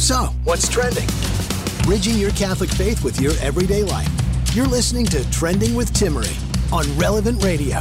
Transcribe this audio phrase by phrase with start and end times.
[0.00, 1.06] So, what's trending?
[1.82, 4.08] Bridging your Catholic faith with your everyday life.
[4.54, 7.80] You're listening to Trending with Timmerie on Relevant Radio.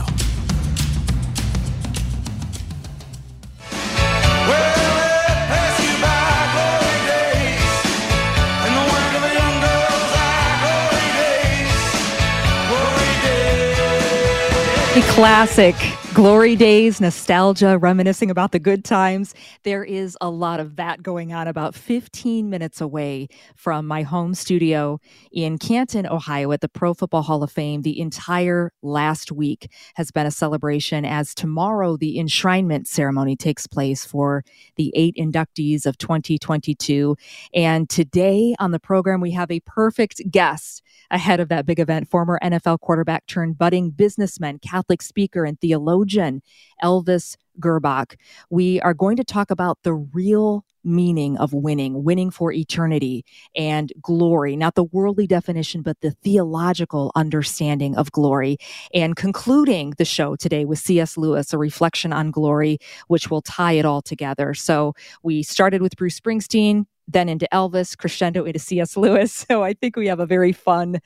[14.95, 15.75] A classic
[16.19, 19.33] glory days, nostalgia, reminiscing about the good times.
[19.63, 24.33] There is a lot of that going on about 15 minutes away from my home
[24.33, 24.99] studio
[25.31, 27.83] in Canton, Ohio, at the Pro Football Hall of Fame.
[27.83, 34.03] The entire last week has been a celebration as tomorrow the enshrinement ceremony takes place
[34.03, 34.43] for
[34.75, 37.15] the eight inductees of 2022.
[37.53, 42.09] And today on the program, we have a perfect guest ahead of that big event.
[42.09, 46.08] Former NFL quarterback turned budding businessman, Catholic speaker, and theologian
[46.83, 48.15] Elvis Grbac.
[48.49, 53.91] We are going to talk about the real meaning of winning, winning for eternity and
[54.01, 58.57] glory, not the worldly definition, but the theological understanding of glory.
[58.93, 61.17] And concluding the show today with C.S.
[61.17, 64.53] Lewis, a reflection on glory, which will tie it all together.
[64.53, 68.95] So we started with Bruce Springsteen, then into Elvis, crescendo into C.S.
[68.95, 69.45] Lewis.
[69.49, 70.99] So I think we have a very fun,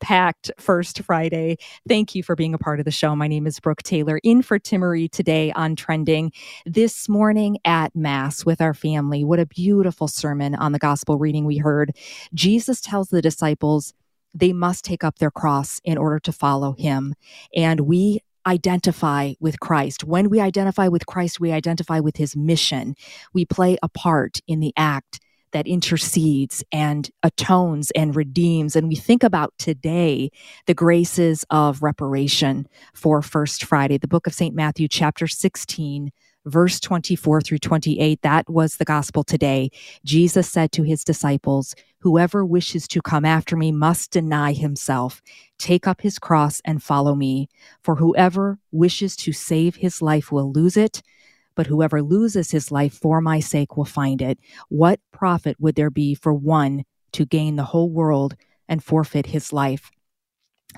[0.00, 1.56] packed first Friday.
[1.88, 3.14] Thank you for being a part of the show.
[3.14, 6.32] My name is Brooke Taylor, in for Timmerie today on Trending.
[6.66, 11.44] This morning at Mass with our family, what a beautiful sermon on the gospel reading
[11.44, 11.96] we heard.
[12.34, 13.94] Jesus tells the disciples
[14.34, 17.14] they must take up their cross in order to follow him.
[17.54, 20.04] And we identify with Christ.
[20.04, 22.94] When we identify with Christ, we identify with his mission.
[23.34, 25.20] We play a part in the act
[25.52, 28.76] that intercedes and atones and redeems.
[28.76, 30.30] And we think about today
[30.66, 34.54] the graces of reparation for First Friday, the book of St.
[34.54, 36.10] Matthew, chapter 16,
[36.46, 38.22] verse 24 through 28.
[38.22, 39.70] That was the gospel today.
[40.04, 45.20] Jesus said to his disciples, Whoever wishes to come after me must deny himself,
[45.58, 47.48] take up his cross, and follow me.
[47.82, 51.02] For whoever wishes to save his life will lose it
[51.54, 54.38] but whoever loses his life for my sake will find it.
[54.68, 58.36] What profit would there be for one to gain the whole world
[58.68, 59.90] and forfeit his life?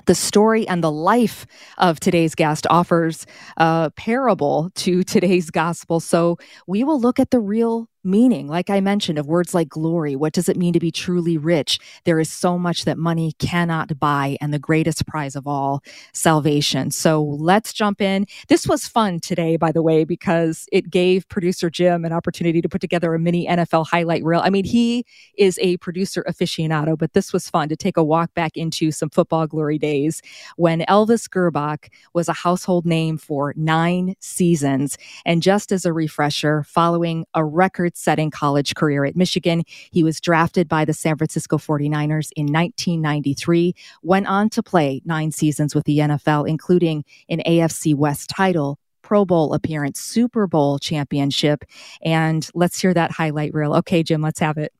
[0.05, 1.45] The story and the life
[1.77, 3.25] of today's guest offers
[3.57, 5.99] a parable to today's gospel.
[5.99, 10.15] So we will look at the real meaning, like I mentioned, of words like glory.
[10.15, 11.79] What does it mean to be truly rich?
[12.03, 15.81] There is so much that money cannot buy, and the greatest prize of all,
[16.13, 16.91] salvation.
[16.91, 18.25] So let's jump in.
[18.47, 22.69] This was fun today, by the way, because it gave producer Jim an opportunity to
[22.69, 24.41] put together a mini NFL highlight reel.
[24.43, 25.05] I mean, he
[25.37, 29.09] is a producer aficionado, but this was fun to take a walk back into some
[29.09, 30.21] football glory days
[30.57, 34.97] when Elvis Grbac was a household name for nine seasons.
[35.25, 39.63] And just as a refresher, following a record record setting college career at Michigan.
[39.91, 45.31] He was drafted by the San Francisco 49ers in 1993, went on to play nine
[45.31, 48.77] seasons with the NFL, including an AFC West title.
[49.01, 51.65] Pro Bowl appearance, Super Bowl championship.
[52.01, 53.73] And let's hear that highlight reel.
[53.75, 54.71] Okay, Jim, let's have it.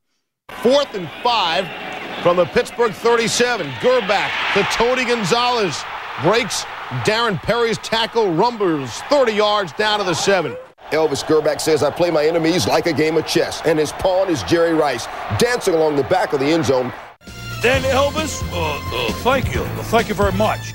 [0.50, 1.68] Fourth and five
[2.24, 3.68] from the Pittsburgh 37.
[3.82, 5.84] Grbac to Tony Gonzalez.
[6.22, 6.64] Breaks
[7.04, 10.56] Darren Perry's tackle, rumbles 30 yards down to the seven.
[10.94, 14.30] Elvis Grbac says, I play my enemies like a game of chess, and his pawn
[14.30, 15.08] is Jerry Rice,
[15.40, 16.94] dancing along the back of the end zone.
[17.64, 19.66] Then Elvis, uh, uh, thank you.
[19.86, 20.74] Thank you very much.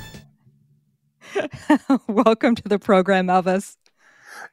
[2.08, 3.76] Welcome to the program, Elvis.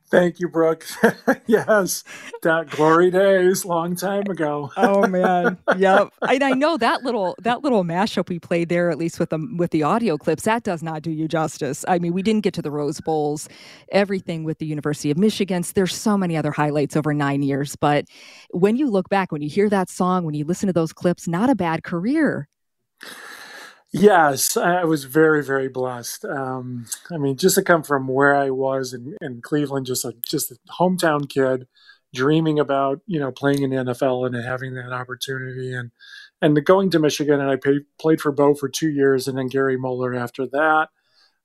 [0.10, 0.86] Thank you, Brooke.
[1.48, 2.04] yes,
[2.44, 4.72] that glory days, long time ago.
[4.78, 6.10] oh man, yep.
[6.22, 9.56] And I know that little that little mashup we played there, at least with the
[9.58, 11.84] with the audio clips, that does not do you justice.
[11.88, 13.50] I mean, we didn't get to the Rose Bowls,
[13.92, 15.64] everything with the University of Michigan.
[15.74, 18.06] There's so many other highlights over nine years, but
[18.52, 21.28] when you look back, when you hear that song, when you listen to those clips,
[21.28, 22.48] not a bad career.
[23.98, 26.26] Yes, I was very, very blessed.
[26.26, 30.14] Um, I mean, just to come from where I was in, in Cleveland, just a
[30.28, 31.66] just a hometown kid,
[32.14, 35.92] dreaming about you know playing in the NFL and having that opportunity and
[36.42, 39.48] and going to Michigan and I pay, played for Bo for two years and then
[39.48, 40.90] Gary Moeller after that.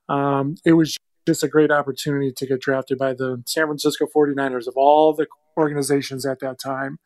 [0.09, 0.97] Um, it was
[1.29, 5.29] just a great opportunity to get drafted by the San Francisco 49ers of all the
[5.57, 6.99] organizations at that time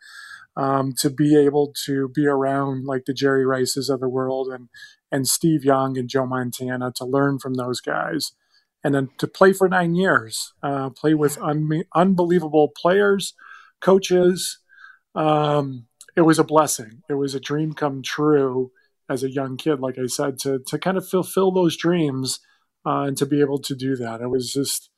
[0.56, 4.68] um, to be able to be around like the Jerry Rices of the world and
[5.14, 8.32] and Steve Young and Joe Montana to learn from those guys,
[8.82, 13.34] and then to play for nine years, uh, play with un- unbelievable players,
[13.80, 14.58] coaches.
[15.14, 17.02] Um, it was a blessing.
[17.08, 18.72] It was a dream come true
[19.08, 22.40] as a young kid, like I said, to to kind of fulfill those dreams
[22.84, 24.20] uh, and to be able to do that.
[24.20, 24.90] It was just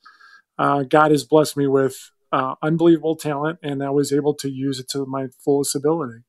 [0.57, 1.95] uh, God has blessed me with
[2.31, 6.23] uh, unbelievable talent, and I was able to use it to my fullest ability.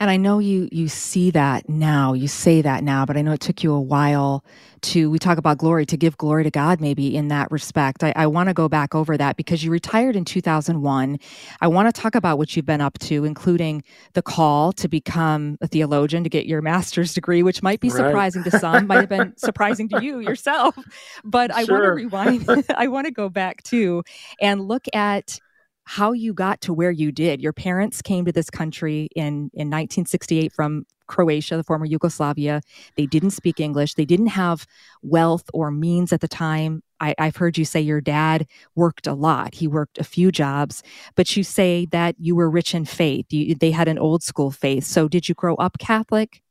[0.00, 3.32] And I know you you see that now, you say that now, but I know
[3.32, 4.44] it took you a while
[4.82, 8.04] to we talk about glory to give glory to God maybe in that respect.
[8.04, 11.18] I, I want to go back over that because you retired in 2001.
[11.60, 15.58] I want to talk about what you've been up to, including the call to become
[15.60, 18.52] a theologian to get your master's degree, which might be surprising right.
[18.52, 20.78] to some, might have been surprising to you yourself.
[21.24, 22.48] But I want to rewind.
[22.76, 24.04] I want to go back too
[24.40, 25.40] and look at
[25.88, 27.40] how you got to where you did.
[27.40, 32.60] Your parents came to this country in, in 1968 from Croatia, the former Yugoslavia.
[32.98, 33.94] They didn't speak English.
[33.94, 34.66] They didn't have
[35.00, 36.82] wealth or means at the time.
[37.00, 39.54] I, have heard you say your dad worked a lot.
[39.54, 40.82] He worked a few jobs,
[41.14, 43.24] but you say that you were rich in faith.
[43.30, 44.84] You, they had an old school faith.
[44.84, 46.42] So did you grow up Catholic?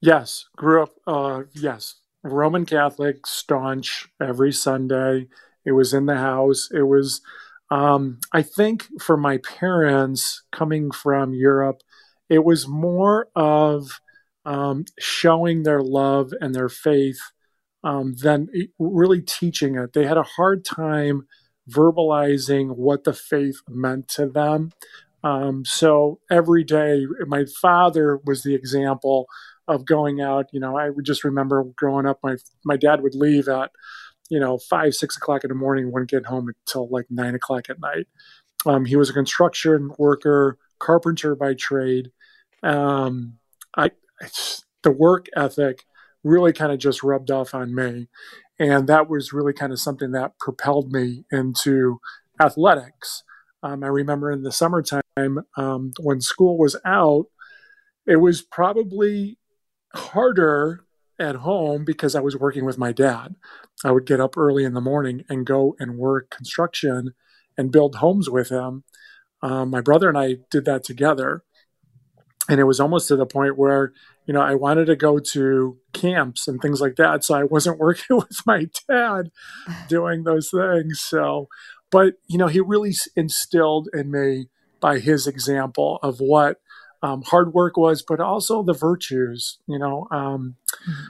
[0.00, 5.26] Yes, grew up, uh, yes, Roman Catholic, staunch every Sunday.
[5.64, 6.70] It was in the house.
[6.72, 7.22] It was
[7.70, 11.82] um, I think for my parents coming from Europe,
[12.28, 14.00] it was more of
[14.44, 17.18] um, showing their love and their faith
[17.82, 18.48] um, than
[18.78, 19.92] really teaching it.
[19.92, 21.26] They had a hard time
[21.70, 24.72] verbalizing what the faith meant to them.
[25.24, 29.26] Um, so every day, my father was the example
[29.66, 30.46] of going out.
[30.52, 33.70] You know, I just remember growing up, my my dad would leave at
[34.28, 37.70] you know, five, six o'clock in the morning, wouldn't get home until like nine o'clock
[37.70, 38.06] at night.
[38.64, 42.10] Um, he was a construction worker, carpenter by trade.
[42.62, 43.38] Um,
[43.76, 43.90] I,
[44.82, 45.84] the work ethic
[46.24, 48.08] really kind of just rubbed off on me.
[48.58, 52.00] And that was really kind of something that propelled me into
[52.40, 53.22] athletics.
[53.62, 55.02] Um, I remember in the summertime
[55.56, 57.26] um, when school was out,
[58.06, 59.38] it was probably
[59.94, 60.85] harder
[61.18, 63.36] at home because I was working with my dad.
[63.84, 67.14] I would get up early in the morning and go and work construction
[67.56, 68.84] and build homes with him.
[69.42, 71.42] Um, my brother and I did that together.
[72.48, 73.92] And it was almost to the point where,
[74.24, 77.24] you know, I wanted to go to camps and things like that.
[77.24, 79.30] So I wasn't working with my dad
[79.88, 81.00] doing those things.
[81.00, 81.48] So,
[81.90, 84.48] but, you know, he really instilled in me
[84.80, 86.58] by his example of what
[87.06, 89.58] um, hard work was, but also the virtues.
[89.66, 90.56] You know, um,
[90.88, 91.04] mm-hmm.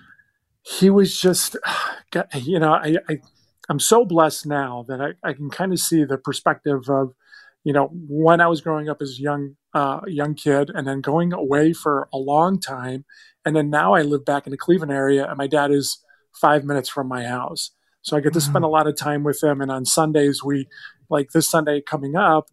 [0.62, 1.56] he was just,
[2.34, 3.18] you know, I, I
[3.68, 7.14] I'm so blessed now that I, I can kind of see the perspective of,
[7.64, 11.00] you know, when I was growing up as a young uh, young kid, and then
[11.00, 13.04] going away for a long time,
[13.44, 15.98] and then now I live back in the Cleveland area, and my dad is
[16.32, 17.72] five minutes from my house,
[18.02, 19.60] so I get to spend a lot of time with him.
[19.60, 20.68] And on Sundays, we
[21.10, 22.48] like this Sunday coming up,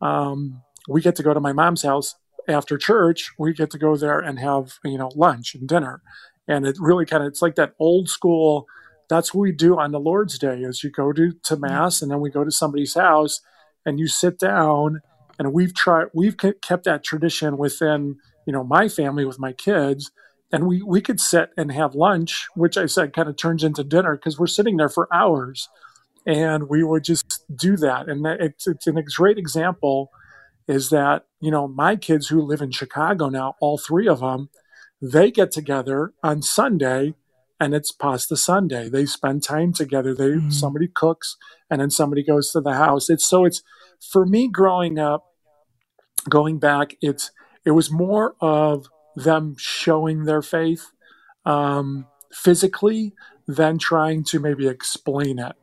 [0.00, 2.14] um, we get to go to my mom's house
[2.48, 6.02] after church, we get to go there and have, you know, lunch and dinner.
[6.46, 8.66] And it really kind of, it's like that old school,
[9.08, 12.10] that's what we do on the Lord's Day is you go to, to mass and
[12.10, 13.40] then we go to somebody's house
[13.84, 15.00] and you sit down
[15.38, 20.10] and we've tried, we've kept that tradition within, you know, my family with my kids.
[20.50, 23.84] And we, we could sit and have lunch, which I said kind of turns into
[23.84, 25.68] dinner because we're sitting there for hours
[26.26, 28.08] and we would just do that.
[28.08, 30.10] And it's, it's a great example
[30.68, 34.50] is that you know my kids who live in Chicago now, all three of them,
[35.00, 37.14] they get together on Sunday,
[37.58, 38.88] and it's pasta Sunday.
[38.88, 40.14] They spend time together.
[40.14, 40.50] They mm-hmm.
[40.50, 41.36] somebody cooks,
[41.70, 43.10] and then somebody goes to the house.
[43.10, 43.62] It's so it's
[44.00, 45.24] for me growing up,
[46.28, 46.96] going back.
[47.00, 47.30] It's
[47.64, 50.90] it was more of them showing their faith
[51.44, 53.14] um, physically
[53.46, 55.56] than trying to maybe explain it.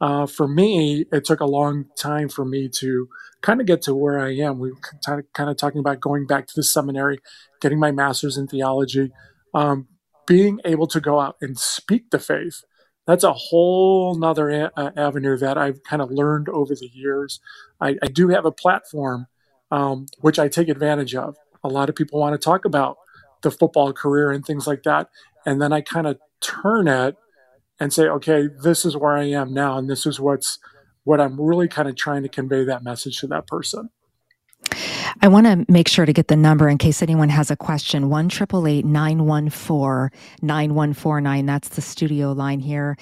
[0.00, 3.08] Uh, for me, it took a long time for me to
[3.42, 4.58] kind of get to where I am.
[4.58, 4.72] We
[5.04, 7.18] kind of, kind of talking about going back to the seminary,
[7.60, 9.12] getting my master's in theology,
[9.54, 9.88] um,
[10.26, 12.62] being able to go out and speak the faith.
[13.06, 17.40] That's a whole nother a- avenue that I've kind of learned over the years.
[17.80, 19.26] I, I do have a platform
[19.70, 21.36] um, which I take advantage of.
[21.64, 22.98] A lot of people want to talk about
[23.42, 25.08] the football career and things like that,
[25.46, 27.16] and then I kind of turn it
[27.80, 30.58] and say, okay, this is where I am now, and this is what's
[31.04, 33.90] what I'm really kind of trying to convey that message to that person.
[35.22, 38.10] I want to make sure to get the number in case anyone has a question.
[38.10, 40.10] 1 914
[40.42, 41.46] 9149.
[41.46, 42.96] That's the studio line here.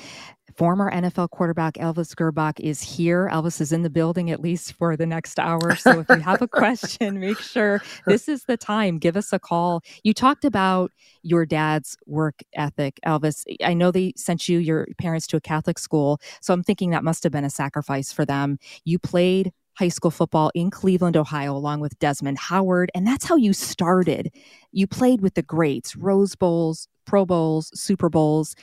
[0.57, 3.29] Former NFL quarterback Elvis Grbac is here.
[3.31, 5.77] Elvis is in the building at least for the next hour.
[5.77, 8.99] So if you have a question, make sure this is the time.
[8.99, 9.83] Give us a call.
[10.03, 13.45] You talked about your dad's work ethic, Elvis.
[13.63, 16.21] I know they sent you, your parents, to a Catholic school.
[16.41, 18.59] So I'm thinking that must have been a sacrifice for them.
[18.85, 22.91] You played high school football in Cleveland, Ohio, along with Desmond Howard.
[22.95, 24.33] And that's how you started.
[24.73, 28.55] You played with the greats, Rose Bowls, Pro Bowls, Super Bowls.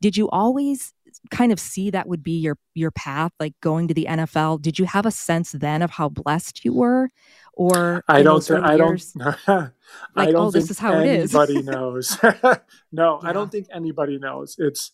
[0.00, 0.94] Did you always
[1.30, 4.78] kind of see that would be your your path like going to the NFL did
[4.78, 7.10] you have a sense then of how blessed you were
[7.54, 9.70] or I don't th- I don't like,
[10.16, 11.64] I don't oh, this is how anybody it is.
[11.66, 12.18] knows.
[12.92, 13.28] No yeah.
[13.28, 14.56] I don't think anybody knows.
[14.58, 14.92] It's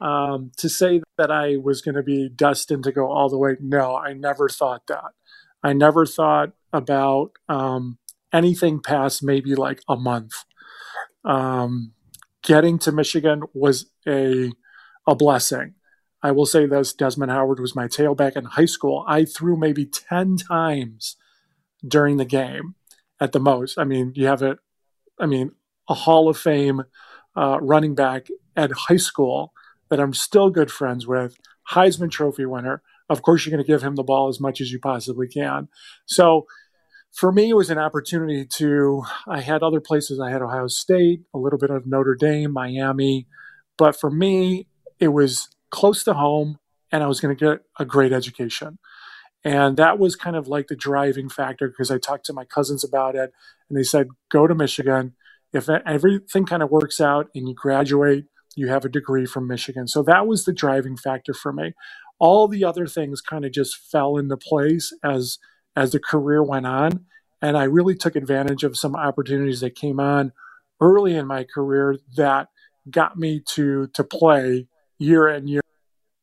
[0.00, 3.56] um, to say that I was going to be destined to go all the way
[3.60, 5.12] no I never thought that.
[5.62, 7.98] I never thought about um,
[8.32, 10.32] anything past maybe like a month.
[11.24, 11.92] Um,
[12.42, 14.52] getting to Michigan was a
[15.06, 15.74] a blessing.
[16.22, 19.04] I will say this Desmond Howard was my tailback in high school.
[19.06, 21.16] I threw maybe 10 times
[21.86, 22.74] during the game
[23.20, 23.78] at the most.
[23.78, 24.58] I mean, you have it,
[25.20, 25.52] I mean,
[25.88, 26.82] a Hall of Fame
[27.36, 29.52] uh, running back at high school
[29.88, 31.36] that I'm still good friends with,
[31.70, 32.82] Heisman Trophy winner.
[33.08, 35.68] Of course, you're going to give him the ball as much as you possibly can.
[36.06, 36.46] So,
[37.12, 39.04] for me, it was an opportunity to.
[39.26, 40.20] I had other places.
[40.20, 43.26] I had Ohio State, a little bit of Notre Dame, Miami.
[43.78, 44.66] But for me,
[44.98, 46.58] it was close to home
[46.92, 48.78] and I was going to get a great education.
[49.44, 52.82] And that was kind of like the driving factor because I talked to my cousins
[52.82, 53.32] about it
[53.68, 55.14] and they said, go to Michigan.
[55.52, 58.24] If everything kind of works out and you graduate,
[58.56, 59.86] you have a degree from Michigan.
[59.86, 61.74] So that was the driving factor for me.
[62.18, 65.38] All the other things kind of just fell into place as
[65.76, 67.04] as the career went on.
[67.42, 70.32] And I really took advantage of some opportunities that came on
[70.80, 72.48] early in my career that
[72.90, 74.66] got me to to play
[74.98, 75.62] year in year.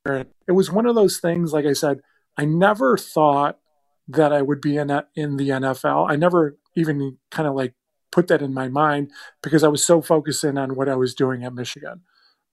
[0.05, 1.53] It was one of those things.
[1.53, 2.01] Like I said,
[2.37, 3.59] I never thought
[4.07, 6.09] that I would be in in the NFL.
[6.09, 7.73] I never even kind of like
[8.11, 9.11] put that in my mind
[9.41, 12.01] because I was so focused in on what I was doing at Michigan.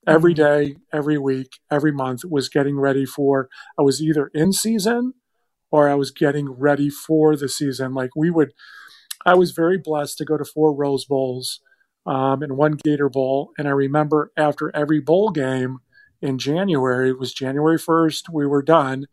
[0.06, 0.72] Every mm-hmm.
[0.92, 3.48] every week, every month was getting ready for.
[3.78, 5.14] I was either in season
[5.70, 7.94] or I was getting ready for the season.
[7.94, 8.52] Like we would,
[9.26, 11.60] I was very blessed to go to four Rose Bowls
[12.06, 13.50] um, and one Gator Bowl.
[13.58, 15.78] And I remember after every bowl game,
[16.22, 17.10] in January.
[17.10, 18.28] It was January 1st.
[18.32, 19.06] We were done.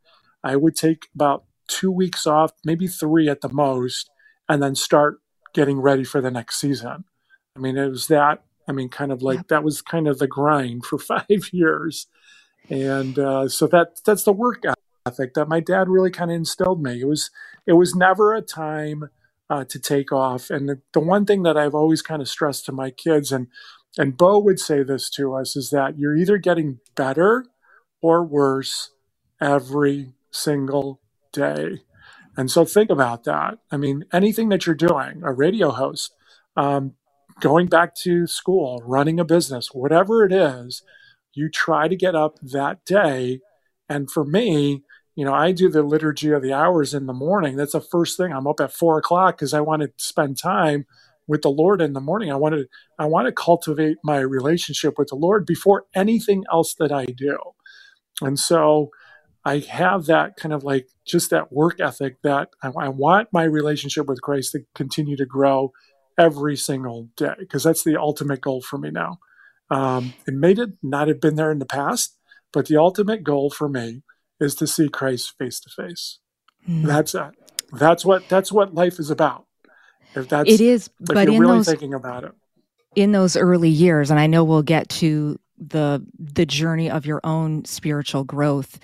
[0.43, 4.09] I would take about two weeks off, maybe three at the most,
[4.47, 5.19] and then start
[5.53, 7.03] getting ready for the next season.
[7.55, 8.43] I mean, it was that.
[8.67, 12.07] I mean, kind of like that was kind of the grind for five years,
[12.69, 14.63] and uh, so that that's the work
[15.05, 17.01] ethic that my dad really kind of instilled me.
[17.01, 17.31] It was
[17.65, 19.09] it was never a time
[19.49, 22.65] uh, to take off, and the, the one thing that I've always kind of stressed
[22.65, 23.47] to my kids, and
[23.97, 27.45] and Bo would say this to us is that you're either getting better
[28.01, 28.91] or worse
[29.41, 31.01] every single
[31.33, 31.81] day.
[32.35, 33.57] And so think about that.
[33.71, 36.13] I mean, anything that you're doing, a radio host,
[36.55, 36.93] um,
[37.39, 40.83] going back to school, running a business, whatever it is,
[41.33, 43.39] you try to get up that day.
[43.89, 44.83] And for me,
[45.15, 47.55] you know, I do the liturgy of the hours in the morning.
[47.55, 48.31] That's the first thing.
[48.31, 50.85] I'm up at four o'clock because I want to spend time
[51.27, 52.31] with the Lord in the morning.
[52.31, 52.65] I want to
[52.97, 57.37] I want to cultivate my relationship with the Lord before anything else that I do.
[58.21, 58.89] And so
[59.45, 63.43] I have that kind of like just that work ethic that I, I want my
[63.43, 65.71] relationship with Christ to continue to grow
[66.17, 69.19] every single day because that's the ultimate goal for me now.
[69.69, 72.17] Um, it may not have been there in the past,
[72.51, 74.03] but the ultimate goal for me
[74.39, 76.19] is to see Christ face to face.
[76.85, 77.31] That's it.
[77.71, 79.46] That's what that's what life is about.
[80.15, 82.31] If that's it is, but you're really those, thinking about it
[82.95, 87.21] in those early years, and I know we'll get to the the journey of your
[87.23, 88.79] own spiritual growth.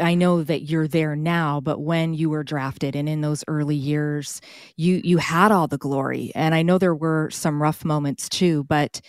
[0.00, 3.76] I know that you're there now, but when you were drafted and in those early
[3.76, 4.40] years,
[4.76, 6.32] you you had all the glory.
[6.34, 9.00] And I know there were some rough moments too, but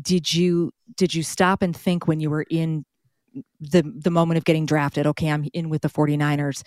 [0.00, 2.84] did you did you stop and think when you were in
[3.60, 6.62] the the moment of getting drafted, okay, I'm in with the 49ers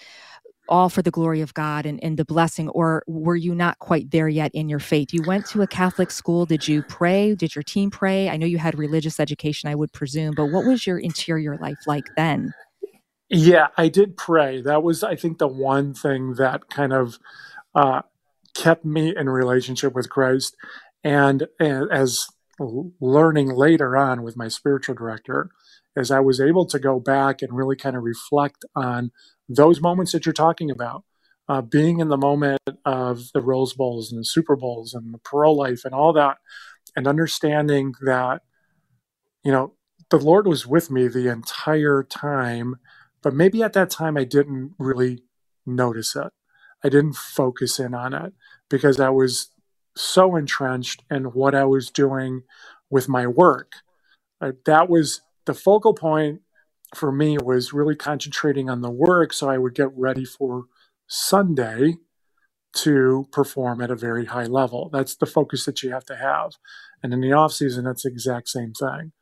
[0.70, 4.12] all for the glory of God and, and the blessing, or were you not quite
[4.12, 5.14] there yet in your faith?
[5.14, 6.46] You went to a Catholic school.
[6.46, 7.36] Did you pray?
[7.36, 8.30] Did your team pray?
[8.30, 11.80] I know you had religious education, I would presume, but what was your interior life
[11.86, 12.54] like then?
[13.30, 14.62] Yeah, I did pray.
[14.62, 17.20] That was, I think, the one thing that kind of
[17.76, 18.04] uh,
[18.56, 20.56] kept me in relationship with Christ.
[21.04, 22.28] And, and as
[22.60, 25.50] learning later on with my spiritual director,
[25.98, 29.12] is I was able to go back and really kind of reflect on
[29.50, 31.04] those moments that you're talking about.
[31.50, 35.18] Uh, being in the moment of the Rose Bowls and the Super Bowls and the
[35.20, 36.38] pro life and all that,
[36.96, 38.42] and understanding that,
[39.44, 39.74] you know,
[40.10, 42.76] the Lord was with me the entire time,
[43.22, 45.24] but maybe at that time I didn't really
[45.66, 46.32] notice it.
[46.84, 48.34] I didn't focus in on it
[48.70, 49.50] because I was
[49.96, 52.44] so entrenched in what I was doing
[52.90, 53.72] with my work.
[54.40, 56.42] Uh, that was the focal point
[56.96, 60.66] for me was really concentrating on the work so I would get ready for
[61.08, 61.96] Sunday
[62.74, 64.90] to perform at a very high level.
[64.94, 66.54] That's the focus that you have to have.
[67.02, 69.14] And in the off season, that's the exact same thing.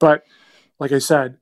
[0.00, 0.22] But
[0.78, 1.38] like I said,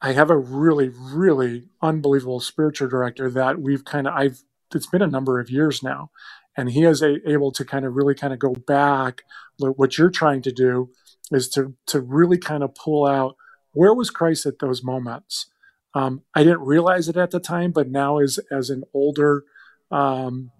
[0.00, 4.42] I have a really, really unbelievable spiritual director that we've kind of I've
[4.74, 6.10] it's been a number of years now,
[6.56, 9.22] and he is a, able to kind of really kind of go back.
[9.58, 10.90] What you're trying to do
[11.30, 13.36] is to to really kind of pull out
[13.76, 15.46] where was Christ at those moments.
[15.94, 19.44] Um, I didn't realize it at the time, but now as as an older,
[19.90, 20.50] um,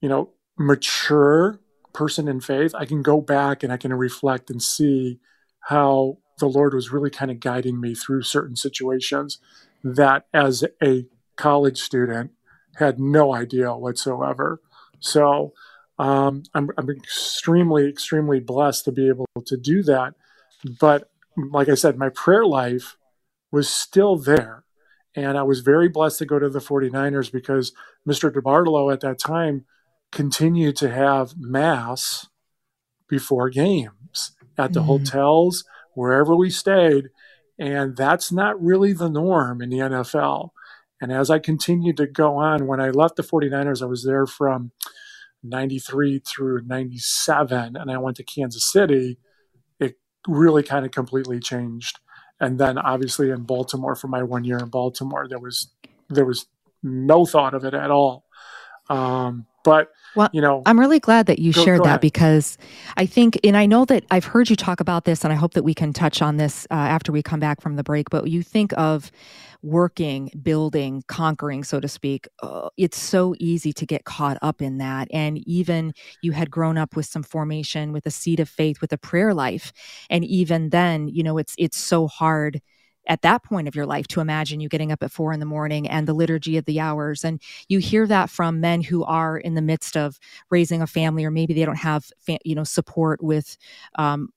[0.00, 1.60] you know, mature
[1.92, 5.18] person in faith, I can go back and I can reflect and see
[5.68, 9.38] how the Lord was really kind of guiding me through certain situations
[9.82, 12.32] that as a college student
[12.76, 14.60] had no idea whatsoever.
[15.00, 15.52] So
[15.98, 20.14] um, I'm, I'm extremely, extremely blessed to be able to do that.
[20.78, 22.96] But like I said, my prayer life
[23.50, 24.64] was still there.
[25.16, 27.72] And I was very blessed to go to the 49ers because
[28.08, 28.30] Mr.
[28.30, 29.64] DeBartolo at that time
[30.12, 32.28] continued to have mass
[33.08, 34.88] before games at the mm-hmm.
[34.88, 37.08] hotels, wherever we stayed.
[37.58, 40.50] And that's not really the norm in the NFL.
[41.00, 44.26] And as I continued to go on, when I left the 49ers, I was there
[44.26, 44.72] from
[45.42, 49.18] 93 through 97, and I went to Kansas City.
[50.26, 51.98] Really kind of completely changed.
[52.40, 55.70] And then obviously in Baltimore for my one year in Baltimore, there was
[56.08, 56.46] there was
[56.82, 58.24] no thought of it at all.
[58.88, 62.58] Um, but well, you know, I'm really glad that you go, shared go that because
[62.96, 65.54] I think, and I know that I've heard you talk about this, and I hope
[65.54, 68.10] that we can touch on this uh, after we come back from the break.
[68.10, 69.10] But you think of
[69.62, 74.78] working, building, conquering, so to speak, uh, it's so easy to get caught up in
[74.78, 75.06] that.
[75.12, 75.92] And even
[76.22, 79.32] you had grown up with some formation, with a seed of faith, with a prayer
[79.32, 79.72] life,
[80.08, 82.60] and even then, you know, it's it's so hard
[83.06, 85.46] at that point of your life to imagine you getting up at four in the
[85.46, 87.24] morning and the liturgy of the hours.
[87.24, 90.18] And you hear that from men who are in the midst of
[90.50, 92.10] raising a family, or maybe they don't have,
[92.44, 93.56] you know, support with
[93.96, 94.28] um,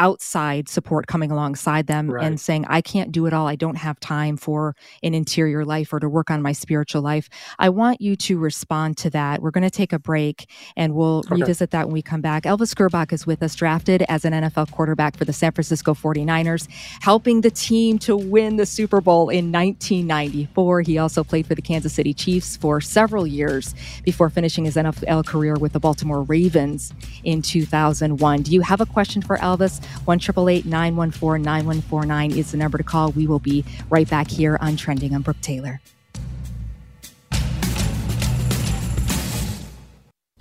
[0.00, 2.24] outside support coming alongside them right.
[2.24, 3.46] and saying, I can't do it all.
[3.46, 7.28] I don't have time for an interior life or to work on my spiritual life.
[7.58, 9.42] I want you to respond to that.
[9.42, 11.34] We're going to take a break and we'll okay.
[11.36, 12.44] revisit that when we come back.
[12.44, 16.66] Elvis Grbac is with us, drafted as an NFL quarterback for the San Francisco 49ers,
[17.02, 20.80] helping the team to win the Super Bowl in 1994.
[20.80, 25.26] He also played for the Kansas City Chiefs for several years before finishing his NFL
[25.26, 28.42] career with the Baltimore Ravens in 2001.
[28.42, 29.84] Do you have a question for Elvis?
[30.04, 33.12] 1 914 9149 is the number to call.
[33.12, 35.14] We will be right back here on Trending.
[35.14, 35.80] I'm Brooke Taylor.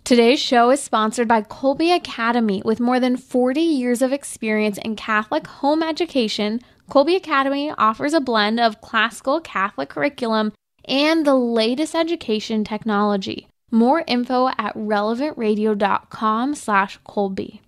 [0.10, 2.64] Today's show is sponsored by Kolbe Academy.
[2.66, 8.20] With more than 40 years of experience in Catholic home education, Kolbe Academy offers a
[8.20, 10.52] blend of classical Catholic curriculum
[10.86, 13.48] and the latest education technology.
[13.70, 17.60] More info at relevantradio.com slash Kolbe.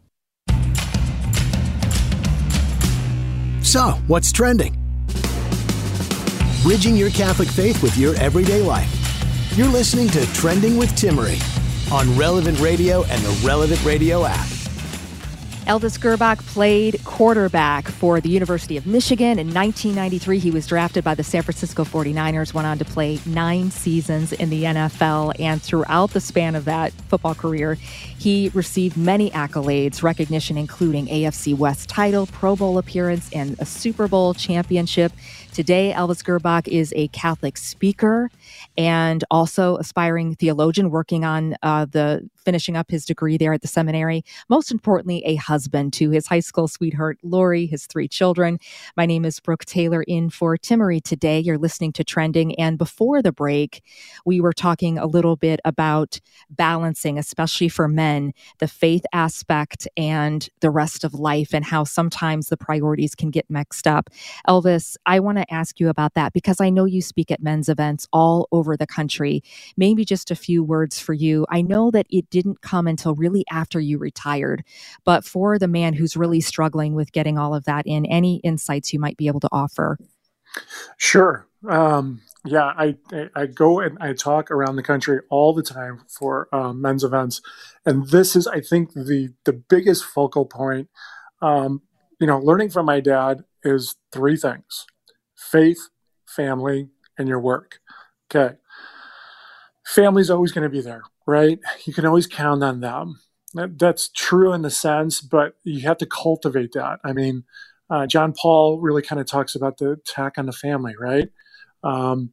[3.63, 4.73] So, what's trending?
[6.63, 8.89] Bridging your Catholic faith with your everyday life.
[9.55, 11.41] You're listening to Trending with Timmerie
[11.91, 14.47] on Relevant Radio and the Relevant Radio app.
[15.67, 19.37] Elvis Grbac played quarterback for the University of Michigan.
[19.37, 23.69] In 1993, he was drafted by the San Francisco 49ers, went on to play nine
[23.69, 25.39] seasons in the NFL.
[25.39, 31.55] And throughout the span of that football career, he received many accolades, recognition including AFC
[31.55, 35.13] West title, Pro Bowl appearance, and a Super Bowl championship.
[35.53, 38.31] Today, Elvis Grbac is a Catholic speaker
[38.77, 43.67] and also aspiring theologian working on uh, the finishing up his degree there at the
[43.67, 44.23] seminary.
[44.49, 48.59] Most importantly, a husband to his high school sweetheart, Lori, his three children.
[48.97, 51.39] My name is Brooke Taylor in for Timmerie today.
[51.39, 52.55] You're listening to Trending.
[52.55, 53.83] And before the break,
[54.25, 60.49] we were talking a little bit about balancing, especially for men, the faith aspect and
[60.59, 64.09] the rest of life and how sometimes the priorities can get mixed up.
[64.47, 67.69] Elvis, I want to ask you about that because I know you speak at men's
[67.69, 69.43] events all over the country.
[69.77, 71.45] Maybe just a few words for you.
[71.49, 74.63] I know that it didn't come until really after you retired,
[75.05, 78.91] but for the man who's really struggling with getting all of that in, any insights
[78.91, 79.97] you might be able to offer?
[80.97, 81.47] Sure.
[81.69, 82.97] Um, yeah, I
[83.35, 87.41] I go and I talk around the country all the time for um, men's events,
[87.85, 90.89] and this is I think the the biggest focal point.
[91.41, 91.81] Um,
[92.19, 94.87] you know, learning from my dad is three things:
[95.35, 95.89] faith,
[96.25, 97.79] family, and your work.
[98.33, 98.55] Okay,
[99.85, 101.59] family's always going to be there, right?
[101.85, 103.19] You can always count on them.
[103.53, 106.99] That, that's true in the sense, but you have to cultivate that.
[107.03, 107.43] I mean,
[107.89, 111.29] uh, John Paul really kind of talks about the attack on the family, right?
[111.83, 112.31] Um,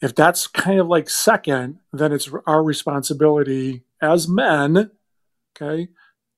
[0.00, 4.90] if that's kind of like second, then it's our responsibility as men,
[5.56, 5.88] okay,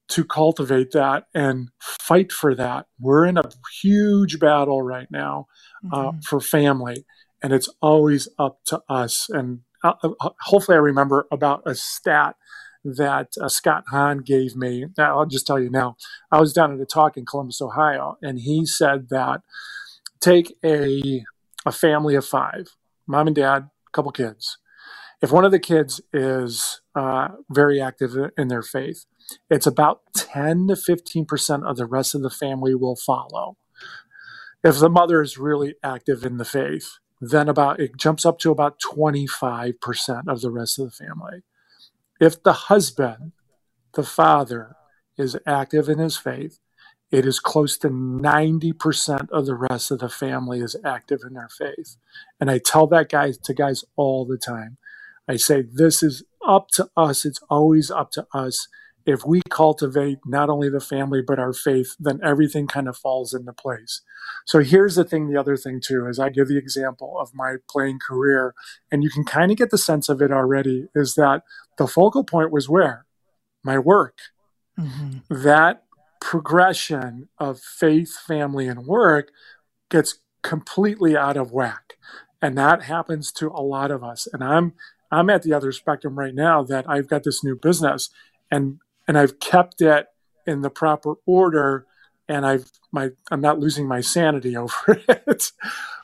[0.09, 2.87] to cultivate that and fight for that.
[2.99, 3.51] We're in a
[3.83, 5.49] huge battle right now
[5.93, 6.21] uh, mm-hmm.
[6.21, 7.05] for family,
[7.43, 9.29] and it's always up to us.
[9.29, 9.95] And uh,
[10.41, 12.37] hopefully, I remember about a stat
[12.85, 14.87] that uh, Scott Hahn gave me.
[14.99, 15.97] I'll just tell you now.
[16.31, 19.41] I was down at a talk in Columbus, Ohio, and he said that
[20.21, 21.25] take a
[21.67, 24.59] a family of five, mom and dad, a couple kids.
[25.21, 29.05] If one of the kids is uh, very active in their faith,
[29.51, 33.57] it's about 10 to 15% of the rest of the family will follow.
[34.63, 38.51] If the mother is really active in the faith, then about it jumps up to
[38.51, 41.43] about 25% of the rest of the family.
[42.21, 43.33] If the husband,
[43.95, 44.77] the father,
[45.17, 46.59] is active in his faith,
[47.11, 51.49] it is close to 90% of the rest of the family is active in their
[51.49, 51.97] faith.
[52.39, 54.77] And I tell that guy to guys all the time.
[55.27, 57.25] I say, this is up to us.
[57.25, 58.69] It's always up to us.
[59.09, 63.33] If we cultivate not only the family, but our faith, then everything kind of falls
[63.33, 64.03] into place.
[64.45, 67.57] So here's the thing the other thing, too, is I give the example of my
[67.71, 68.55] playing career,
[68.93, 71.45] and you can kind of get the sense of it already is that
[71.79, 73.07] the focal point was where?
[73.65, 74.19] My work.
[74.79, 75.43] Mm-hmm.
[75.43, 75.85] That
[76.21, 79.31] progression of faith, family, and work
[79.91, 81.95] gets completely out of whack.
[82.43, 84.29] And that happens to a lot of us.
[84.31, 84.75] And I'm
[85.11, 88.11] I'm at the other spectrum right now that I've got this new business
[88.51, 90.07] and and I've kept it
[90.47, 91.87] in the proper order
[92.29, 95.51] and I've my I'm not losing my sanity over it.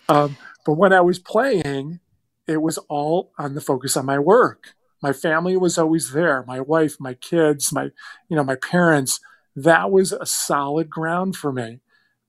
[0.08, 0.36] Um,
[0.66, 2.00] but when I was playing,
[2.46, 4.74] it was all on the focus on my work.
[5.02, 6.42] My family was always there.
[6.46, 7.90] My wife, my kids, my
[8.28, 9.20] you know my parents
[9.56, 11.80] that was a solid ground for me.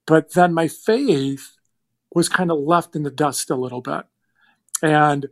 [0.05, 1.53] But then my faith
[2.13, 4.03] was kind of left in the dust a little bit.
[4.83, 5.27] And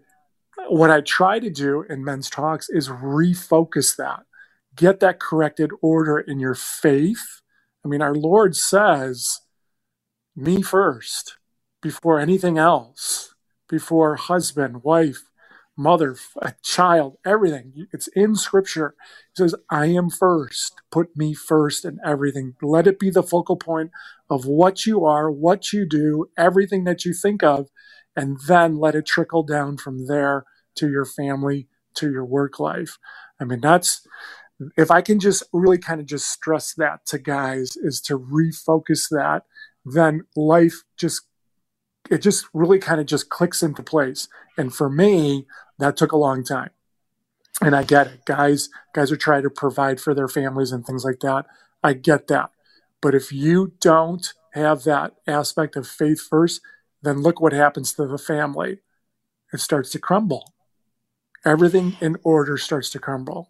[0.68, 4.24] what I try to do in men's talks is refocus that,
[4.76, 7.42] get that corrected order in your faith.
[7.84, 9.42] I mean, our Lord says,
[10.36, 11.38] me first
[11.82, 13.36] before anything else,
[13.70, 15.24] before husband, wife,
[15.76, 17.88] mother, a child, everything.
[17.92, 18.96] It's in scripture.
[19.32, 20.82] It says, I am first.
[20.92, 22.56] Put me first in everything.
[22.62, 23.92] Let it be the focal point
[24.30, 27.70] of what you are, what you do, everything that you think of,
[28.16, 32.98] and then let it trickle down from there to your family, to your work life.
[33.40, 34.08] I mean, that's,
[34.78, 39.10] if I can just really kind of just stress that to guys, is to refocus
[39.10, 39.44] that,
[39.86, 41.24] then life just
[42.10, 44.28] it just really kind of just clicks into place.
[44.58, 45.48] And for me,
[45.80, 46.72] that took a long time.
[47.62, 48.26] And I get it.
[48.26, 51.46] Guys, guys are trying to provide for their families and things like that.
[51.84, 52.50] I get that.
[53.02, 56.62] But if you don't have that aspect of faith first,
[57.02, 58.80] then look what happens to the family.
[59.52, 60.54] It starts to crumble.
[61.46, 63.50] Everything in order starts to crumble.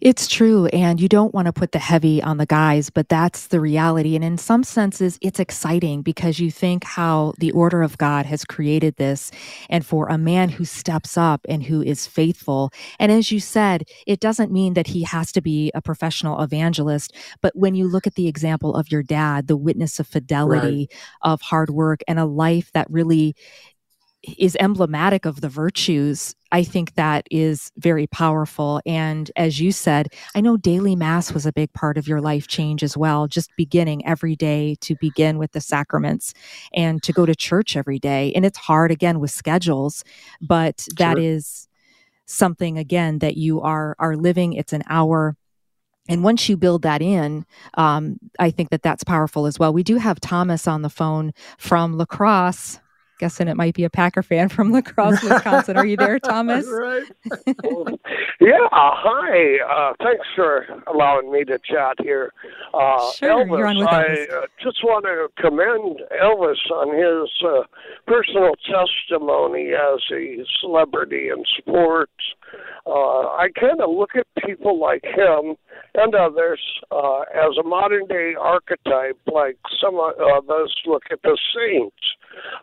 [0.00, 0.66] It's true.
[0.66, 4.14] And you don't want to put the heavy on the guys, but that's the reality.
[4.14, 8.44] And in some senses, it's exciting because you think how the order of God has
[8.44, 9.30] created this.
[9.70, 13.84] And for a man who steps up and who is faithful, and as you said,
[14.06, 17.14] it doesn't mean that he has to be a professional evangelist.
[17.40, 21.00] But when you look at the example of your dad, the witness of fidelity, right.
[21.22, 23.34] of hard work, and a life that really
[24.38, 28.80] is emblematic of the virtues, I think that is very powerful.
[28.86, 32.46] And as you said, I know daily mass was a big part of your life
[32.46, 36.34] change as well, just beginning every day to begin with the sacraments
[36.74, 38.32] and to go to church every day.
[38.34, 40.04] And it's hard again with schedules,
[40.40, 41.24] but that sure.
[41.24, 41.68] is
[42.26, 44.52] something again that you are are living.
[44.52, 45.36] It's an hour
[46.08, 49.72] and once you build that in, um, I think that that's powerful as well.
[49.72, 52.78] We do have Thomas on the phone from La Crosse.
[53.18, 55.76] Guessing it might be a Packer fan from Lacrosse, Wisconsin.
[55.76, 56.66] Are you there, Thomas?
[56.68, 57.04] right.
[58.40, 58.68] yeah.
[58.72, 59.58] Hi.
[59.64, 62.32] Uh, thanks for allowing me to chat here.
[62.74, 67.30] Uh, Sure, Elvis, you're on with I uh, just want to commend Elvis on his
[67.46, 67.62] uh,
[68.06, 72.12] personal testimony as a celebrity in sports.
[72.86, 72.90] Uh,
[73.36, 75.56] I kind of look at people like him
[75.94, 81.36] and others uh, as a modern day archetype, like some of us look at the
[81.54, 81.96] saints.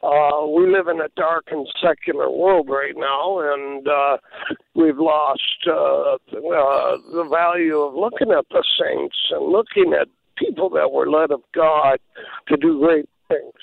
[0.02, 4.18] Uh, we live in a dark and secular world right now, and uh,
[4.76, 5.72] we've lost uh,
[6.14, 6.18] uh,
[7.12, 11.42] the value of looking at the saints and looking at people that were led of
[11.54, 12.00] God
[12.48, 13.54] to do great things,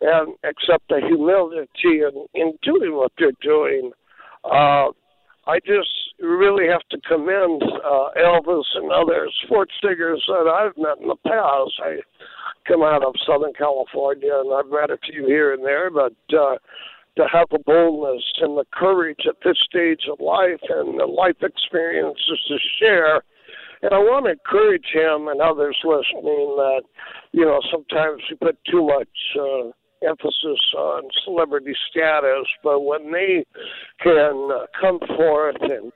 [0.00, 3.92] and accept the humility in, in doing what they're doing.
[4.44, 4.90] Uh,
[5.48, 5.88] I just
[6.20, 11.16] really have to commend uh, Elvis and others, sports figures that I've met in the
[11.24, 11.72] past.
[11.84, 11.98] I
[12.66, 16.56] come out of Southern California, and I've met a few here and there, but uh,
[17.16, 21.36] to have the boldness and the courage at this stage of life and the life
[21.42, 23.22] experiences to share.
[23.82, 26.82] And I want to encourage him and others listening that,
[27.32, 29.70] you know, sometimes we put too much uh,
[30.06, 33.44] emphasis on celebrity status, but when they
[34.02, 35.92] can uh, come forth and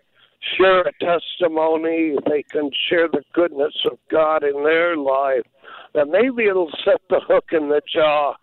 [0.56, 5.42] share a testimony, they can share the goodness of God in their life,
[5.94, 8.34] then maybe it'll set the hook in the jaw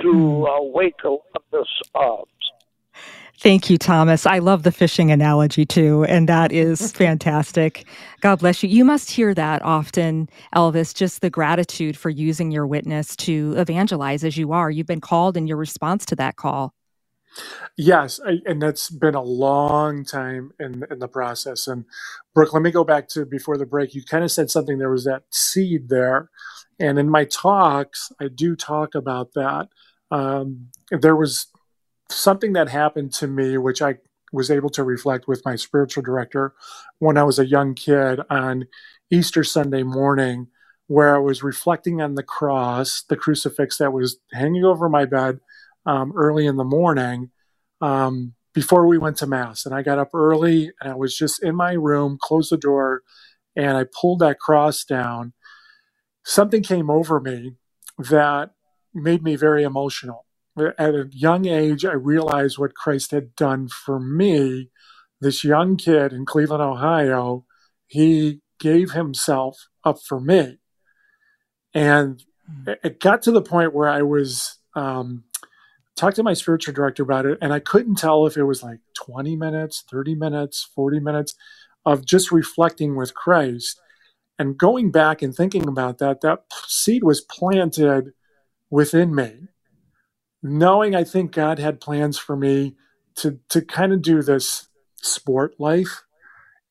[0.00, 2.28] to uh, wake a lot of this up.
[3.42, 4.24] Thank you, Thomas.
[4.24, 7.84] I love the fishing analogy too, and that is fantastic.
[8.20, 8.68] God bless you.
[8.68, 14.22] You must hear that often, Elvis, just the gratitude for using your witness to evangelize
[14.22, 14.70] as you are.
[14.70, 16.72] You've been called in your response to that call.
[17.76, 21.66] Yes, I, and that's been a long time in in the process.
[21.66, 21.84] And
[22.34, 23.94] Brooke, let me go back to before the break.
[23.94, 24.78] You kind of said something.
[24.78, 26.30] There was that seed there,
[26.82, 29.68] and in my talks, I do talk about that.
[30.10, 31.46] Um, there was
[32.10, 33.98] something that happened to me, which I
[34.32, 36.54] was able to reflect with my spiritual director
[36.98, 38.66] when I was a young kid on
[39.10, 40.48] Easter Sunday morning,
[40.88, 45.38] where I was reflecting on the cross, the crucifix that was hanging over my bed
[45.86, 47.30] um, early in the morning
[47.80, 49.66] um, before we went to mass.
[49.66, 53.02] And I got up early and I was just in my room, closed the door,
[53.54, 55.32] and I pulled that cross down.
[56.24, 57.56] Something came over me
[57.98, 58.50] that
[58.94, 60.26] made me very emotional.
[60.56, 64.70] At a young age, I realized what Christ had done for me.
[65.20, 67.46] This young kid in Cleveland, Ohio,
[67.86, 70.58] he gave himself up for me.
[71.74, 72.22] And
[72.66, 75.24] it got to the point where I was um,
[75.96, 78.80] talked to my spiritual director about it, and I couldn't tell if it was like
[78.94, 81.34] 20 minutes, 30 minutes, 40 minutes
[81.84, 83.80] of just reflecting with Christ.
[84.42, 88.12] And going back and thinking about that, that seed was planted
[88.70, 89.46] within me.
[90.42, 92.74] Knowing I think God had plans for me
[93.18, 94.66] to, to kind of do this
[95.00, 96.02] sport life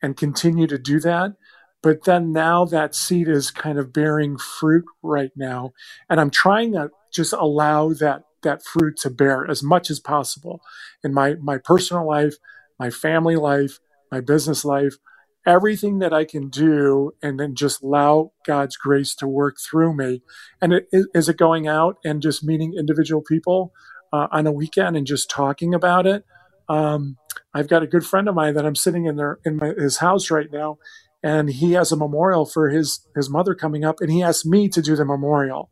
[0.02, 1.38] and continue to do that.
[1.82, 5.72] But then now that seed is kind of bearing fruit right now.
[6.10, 10.60] And I'm trying to just allow that that fruit to bear as much as possible
[11.06, 12.36] in my my personal life,
[12.78, 13.80] my family life,
[14.12, 14.98] my business life,
[15.46, 20.22] everything that I can do, and then just allow God's grace to work through me.
[20.62, 23.74] And it, is it going out and just meeting individual people
[24.14, 26.26] uh, on a weekend and just talking about it?
[26.70, 27.18] Um,
[27.54, 29.98] I've got a good friend of mine that I'm sitting in there in my, his
[29.98, 30.78] house right now,
[31.24, 34.70] and he has a memorial for his his mother coming up, and he asked me
[34.70, 35.70] to do the memorial.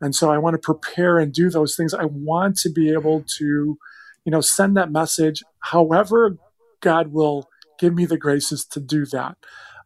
[0.00, 1.94] And so I want to prepare and do those things.
[1.94, 3.78] I want to be able to,
[4.24, 6.36] you know, send that message however
[6.80, 9.36] God will give me the graces to do that.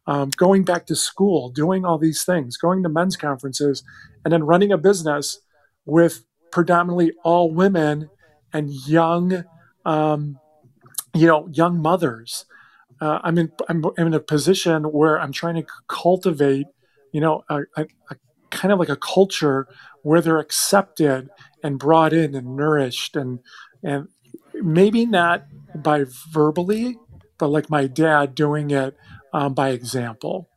[0.07, 3.83] Um, going back to school, doing all these things, going to men's conferences,
[4.23, 5.39] and then running a business
[5.85, 8.09] with predominantly all women
[8.51, 9.43] and young,
[9.85, 10.39] um,
[11.13, 12.45] you know, young mothers.
[13.01, 16.67] Uh, I'm in I'm in a position where I'm trying to cultivate,
[17.11, 18.15] you know, a, a, a
[18.49, 19.67] kind of like a culture
[20.01, 21.29] where they're accepted
[21.63, 23.39] and brought in and nourished and
[23.83, 24.07] and
[24.53, 26.97] maybe not by verbally
[27.39, 28.95] but like my dad doing it
[29.33, 30.49] um, by example.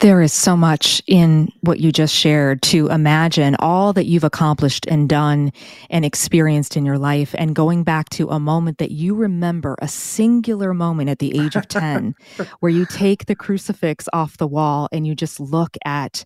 [0.00, 4.84] There is so much in what you just shared to imagine all that you've accomplished
[4.88, 5.52] and done
[5.90, 9.86] and experienced in your life, and going back to a moment that you remember, a
[9.86, 12.14] singular moment at the age of 10,
[12.60, 16.24] where you take the crucifix off the wall and you just look at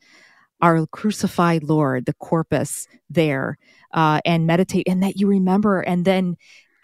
[0.62, 3.58] our crucified Lord, the corpus there,
[3.92, 6.36] uh, and meditate, and that you remember, and then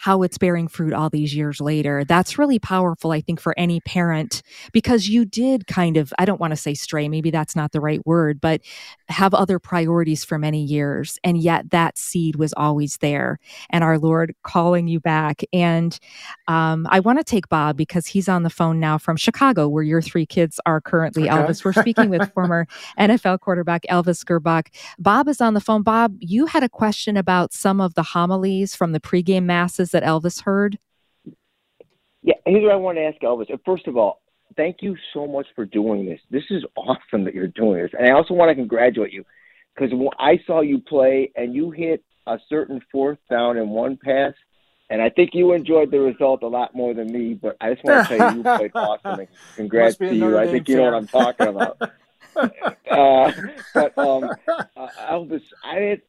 [0.02, 2.02] how it's bearing fruit all these years later.
[2.02, 6.40] That's really powerful, I think, for any parent because you did kind of, I don't
[6.40, 8.62] want to say stray, maybe that's not the right word, but
[9.08, 11.20] have other priorities for many years.
[11.22, 13.38] And yet that seed was always there
[13.70, 15.44] and our Lord calling you back.
[15.52, 15.96] And
[16.48, 19.84] um, I want to take Bob because he's on the phone now from Chicago, where
[19.84, 21.30] your three kids are currently.
[21.30, 21.38] Okay.
[21.38, 22.66] Elvis, we're speaking with former
[22.98, 24.74] NFL quarterback Elvis Grbac.
[24.98, 25.82] Bob is on the phone.
[25.82, 30.02] Bob, you had a question about some of the homilies from the pregame masses that
[30.02, 30.78] Elvis heard.
[32.22, 33.46] Yeah, here's what I want to ask Elvis.
[33.64, 34.22] First of all,
[34.56, 36.20] thank you so much for doing this.
[36.30, 37.90] This is awesome that you're doing this.
[37.98, 39.24] And I also want to congratulate you
[39.74, 44.34] because I saw you play and you hit a certain fourth down in one pass.
[44.90, 47.84] And I think you enjoyed the result a lot more than me, but I just
[47.84, 49.20] want to tell you, you played awesome.
[49.20, 50.38] And congrats to you.
[50.38, 51.80] I think you know what I'm talking about.
[52.36, 53.32] uh,
[53.74, 54.24] but um,
[54.76, 56.02] uh, Elvis, I did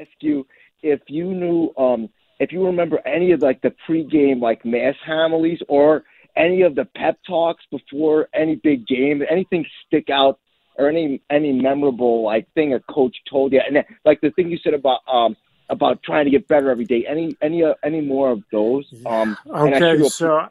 [0.00, 0.46] ask you
[0.82, 2.08] if you knew, um,
[2.38, 6.04] if you remember any of like the pregame like mass homilies or
[6.36, 10.38] any of the pep talks before any big game, anything stick out
[10.76, 14.50] or any any memorable like thing a coach told you, and then, like the thing
[14.50, 15.36] you said about um
[15.68, 17.04] about trying to get better every day.
[17.06, 18.86] Any any uh, any more of those?
[19.04, 20.48] Um, okay, so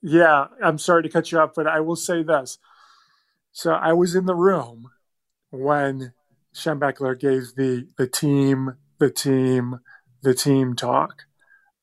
[0.00, 2.58] yeah, I'm sorry to cut you off, but I will say this.
[3.50, 4.90] So I was in the room
[5.50, 6.12] when
[6.54, 9.80] Schembechler gave the the team the team
[10.22, 11.22] the team talk.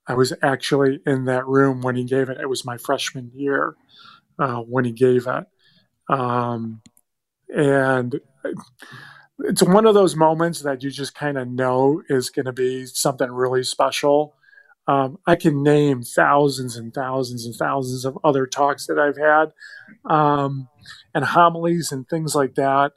[0.07, 2.39] I was actually in that room when he gave it.
[2.41, 3.75] It was my freshman year
[4.39, 5.45] uh, when he gave it.
[6.09, 6.81] Um,
[7.49, 8.19] and
[9.39, 12.85] it's one of those moments that you just kind of know is going to be
[12.85, 14.35] something really special.
[14.87, 19.53] Um, I can name thousands and thousands and thousands of other talks that I've had
[20.11, 20.67] um,
[21.13, 22.93] and homilies and things like that.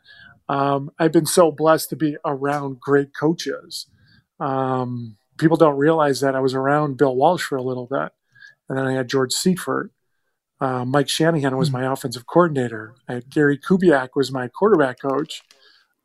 [0.48, 3.86] Um, I've been so blessed to be around great coaches.
[4.40, 8.10] Um, people don't realize that I was around Bill Walsh for a little bit,
[8.68, 9.90] and then I had George Seifert.
[10.60, 11.78] Uh, Mike Shanahan was hmm.
[11.78, 12.94] my offensive coordinator.
[13.08, 15.42] I had Gary Kubiak was my quarterback coach.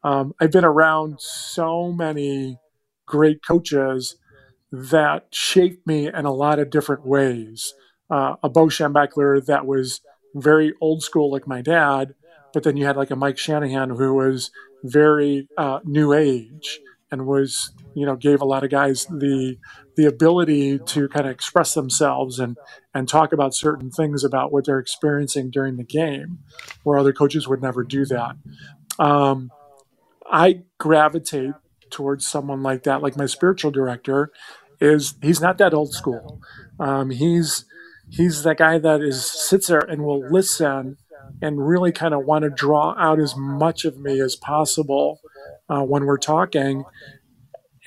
[0.04, 2.58] Um, I've been around so many
[3.06, 4.16] great coaches
[4.72, 7.74] that shaped me in a lot of different ways.
[8.10, 10.02] Uh, a Bo Schembechler that was
[10.36, 12.16] very old school, like my dad,
[12.54, 14.52] but then you had like a Mike Shanahan who was
[14.84, 16.80] very uh, new age
[17.12, 19.58] and was you know gave a lot of guys the
[19.96, 22.58] the ability to kind of express themselves and
[22.94, 26.40] and talk about certain things about what they're experiencing during the game
[26.84, 28.36] where other coaches would never do that.
[29.00, 29.52] Um,
[30.30, 31.54] i gravitate
[31.90, 33.02] towards someone like that.
[33.02, 34.32] Like my spiritual director
[34.80, 36.42] is he's not that old school.
[36.80, 37.66] Um, he's
[38.10, 40.98] he's that guy that is sits there and will listen
[41.42, 45.20] and really kind of want to draw out as much of me as possible
[45.70, 46.84] uh, when we're talking,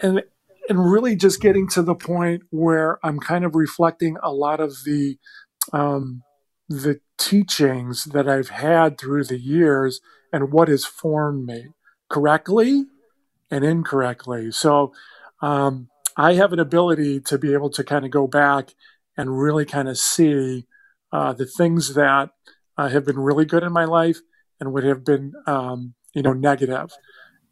[0.03, 0.23] and
[0.69, 4.85] and really just getting to the point where I'm kind of reflecting a lot of
[4.85, 5.19] the
[5.73, 6.23] um,
[6.69, 10.01] the teachings that I've had through the years
[10.33, 11.67] and what has formed me
[12.09, 12.87] correctly
[13.51, 14.53] and incorrectly.
[14.53, 14.93] So
[15.43, 18.75] um, I have an ability to be able to kind of go back
[19.17, 20.67] and really kind of see
[21.13, 22.31] uh, the things that
[22.81, 24.21] uh, have been really good in my life
[24.59, 26.93] and would have been um, you know negative.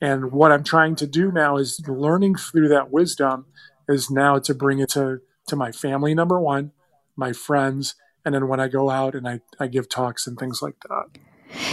[0.01, 3.47] And what i'm trying to do now is learning through that wisdom
[3.89, 6.71] is now to bring it to to my family number one
[7.17, 10.63] my friends and then when i go out and i, I give talks and things
[10.63, 11.19] like that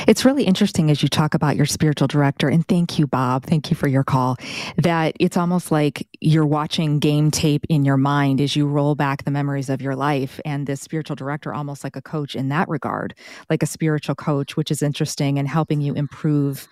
[0.08, 3.44] it's really interesting as you talk about your spiritual director, and thank you, Bob.
[3.44, 4.38] Thank you for your call.
[4.78, 9.24] That it's almost like you're watching game tape in your mind as you roll back
[9.24, 10.40] the memories of your life.
[10.46, 13.14] And this spiritual director, almost like a coach in that regard,
[13.50, 16.68] like a spiritual coach, which is interesting and helping you improve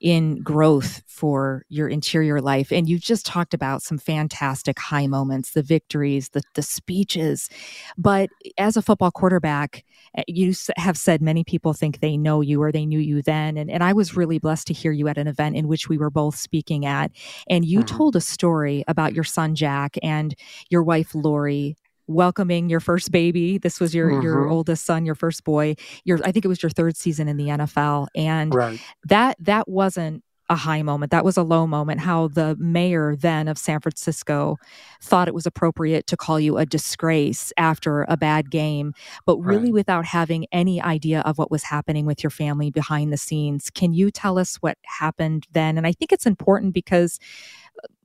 [0.00, 2.70] in growth for your interior life.
[2.70, 7.50] And you've just talked about some fantastic high moments, the victories, the, the speeches.
[7.96, 9.84] But as a football quarterback,
[10.16, 13.56] eh, you have said many people think they know you or they knew you then.
[13.56, 15.98] And, and I was really blessed to hear you at an event in which we
[15.98, 17.10] were both speaking at.
[17.48, 17.96] And you mm-hmm.
[17.96, 20.34] told a story about your son, Jack, and
[20.70, 21.76] your wife, Lori,
[22.08, 23.58] welcoming your first baby.
[23.58, 24.22] This was your mm-hmm.
[24.22, 25.76] your oldest son, your first boy.
[26.04, 28.80] Your I think it was your third season in the NFL, and right.
[29.04, 31.10] that that wasn't a high moment.
[31.10, 32.00] That was a low moment.
[32.00, 34.56] How the mayor then of San Francisco
[35.02, 38.94] thought it was appropriate to call you a disgrace after a bad game,
[39.26, 39.74] but really right.
[39.74, 43.70] without having any idea of what was happening with your family behind the scenes.
[43.70, 45.76] Can you tell us what happened then?
[45.76, 47.18] And I think it's important because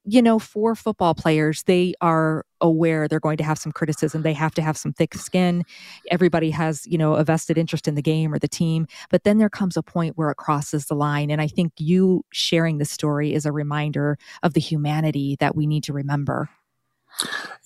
[0.05, 4.21] you know, for football players, they are aware they're going to have some criticism.
[4.21, 5.63] They have to have some thick skin.
[6.11, 8.87] Everybody has, you know, a vested interest in the game or the team.
[9.09, 11.31] But then there comes a point where it crosses the line.
[11.31, 15.67] And I think you sharing the story is a reminder of the humanity that we
[15.67, 16.49] need to remember.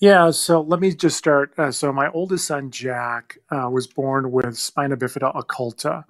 [0.00, 1.52] Yeah, so let me just start.
[1.58, 6.04] Uh, so my oldest son Jack uh, was born with spina bifida occulta,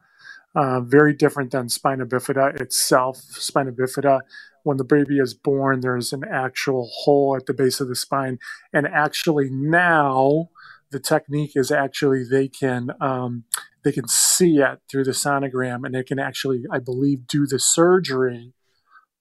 [0.57, 3.19] uh, very different than spina bifida itself.
[3.19, 4.21] Spina bifida,
[4.69, 8.39] when the baby is born, there's an actual hole at the base of the spine,
[8.71, 10.51] and actually now
[10.91, 13.45] the technique is actually they can um,
[13.83, 17.59] they can see it through the sonogram, and they can actually, I believe, do the
[17.59, 18.53] surgery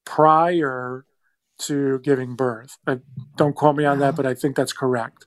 [0.06, 1.06] prior
[1.60, 2.78] to giving birth.
[2.86, 3.00] I,
[3.38, 5.26] don't quote me on that, but I think that's correct.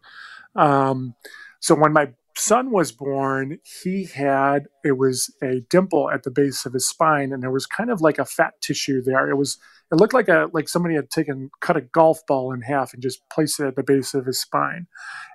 [0.54, 1.14] Um,
[1.60, 6.64] so when my son was born, he had it was a dimple at the base
[6.66, 9.28] of his spine, and there was kind of like a fat tissue there.
[9.28, 9.58] It was
[9.92, 13.02] it looked like a like somebody had taken cut a golf ball in half and
[13.02, 14.86] just placed it at the base of his spine.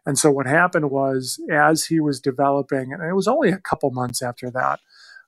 [0.05, 3.91] And so what happened was, as he was developing, and it was only a couple
[3.91, 4.79] months after that.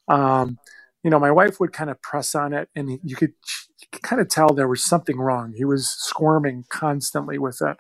[0.08, 0.60] Um,
[1.04, 3.34] you know, my wife would kind of press on it, and you could,
[3.80, 5.54] you could kind of tell there was something wrong.
[5.56, 7.78] He was squirming constantly with it.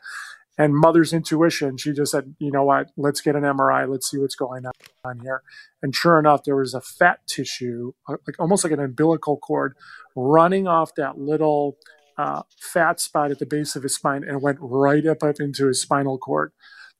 [0.58, 4.18] And mother's intuition, she just said, you know what, let's get an MRI, let's see
[4.18, 4.66] what's going
[5.06, 5.44] on here.
[5.84, 9.76] And sure enough, there was a fat tissue, uh, like almost like an umbilical cord,
[10.16, 11.78] running off that little
[12.18, 15.68] uh, fat spot at the base of his spine and went right up, up into
[15.68, 16.52] his spinal cord.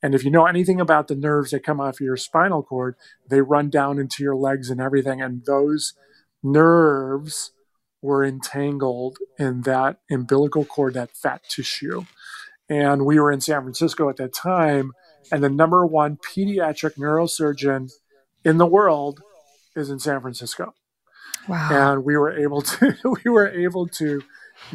[0.04, 2.96] And if you know anything about the nerves that come off your spinal cord,
[3.28, 5.22] they run down into your legs and everything.
[5.22, 5.94] And those
[6.44, 7.52] nerves
[8.02, 12.06] were entangled in that umbilical cord, that fat tissue.
[12.70, 14.92] And we were in San Francisco at that time,
[15.32, 17.90] and the number one pediatric neurosurgeon
[18.44, 19.22] in the world
[19.76, 20.74] is in San Francisco.
[21.48, 21.94] Wow.
[21.94, 24.22] And we were able to we were able to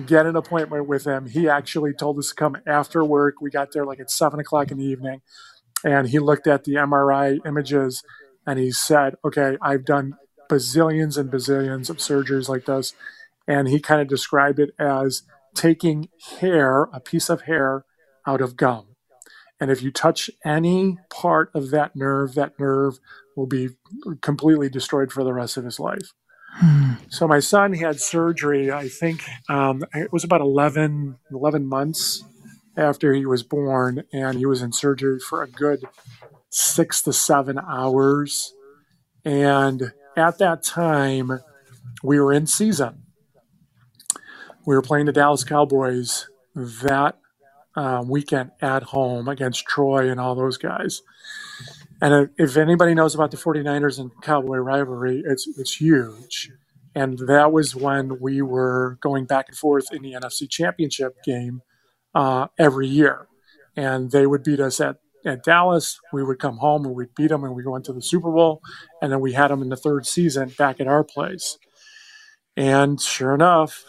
[0.07, 1.27] get an appointment with him.
[1.27, 3.41] He actually told us to come after work.
[3.41, 5.21] We got there like at seven o'clock in the evening,
[5.85, 8.03] and he looked at the MRI images
[8.47, 10.15] and he said, "Okay, I've done
[10.53, 12.95] bazillions and bazillions of surgeries like this.
[13.49, 15.23] And he kind of described it as
[15.55, 16.09] taking
[16.41, 17.85] hair, a piece of hair,
[18.27, 18.87] out of gum.
[19.61, 22.99] And if you touch any part of that nerve, that nerve
[23.37, 23.71] will be
[24.21, 26.13] completely destroyed for the rest of his life.
[26.55, 26.95] Hmm.
[27.09, 32.25] So my son had surgery, I think um, it was about 11, 11 months
[32.77, 35.85] after he was born, and he was in surgery for a good
[36.51, 38.53] six to seven hours.
[39.25, 41.41] And at that time,
[42.03, 43.02] we were in season.
[44.65, 47.19] We were playing the Dallas Cowboys that
[47.75, 51.03] uh, weekend at home against Troy and all those guys.
[52.01, 56.51] And if anybody knows about the 49ers and Cowboy rivalry, it's it's huge.
[56.95, 61.63] And that was when we were going back and forth in the NFC Championship game
[62.15, 63.29] uh, every year.
[63.77, 67.29] And they would beat us at at Dallas, we would come home and we'd beat
[67.29, 68.61] them and we go into the Super Bowl.
[69.01, 71.59] And then we had them in the third season back at our place.
[72.57, 73.85] And sure enough,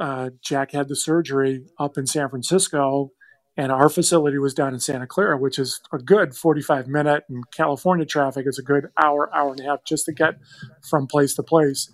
[0.00, 3.10] uh, Jack had the surgery up in San Francisco,
[3.56, 7.44] and our facility was down in Santa Clara, which is a good 45 minute, and
[7.50, 10.34] California traffic is a good hour, hour and a half just to get
[10.88, 11.90] from place to place.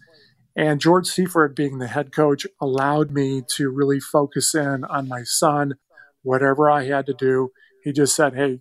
[0.57, 5.23] And George Seifert, being the head coach, allowed me to really focus in on my
[5.23, 5.75] son,
[6.23, 7.51] whatever I had to do.
[7.85, 8.61] He just said, Hey,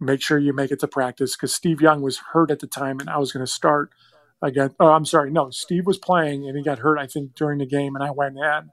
[0.00, 3.00] make sure you make it to practice because Steve Young was hurt at the time
[3.00, 3.90] and I was going to start
[4.42, 4.74] again.
[4.78, 5.30] Oh, I'm sorry.
[5.30, 8.10] No, Steve was playing and he got hurt, I think, during the game and I
[8.10, 8.70] went in.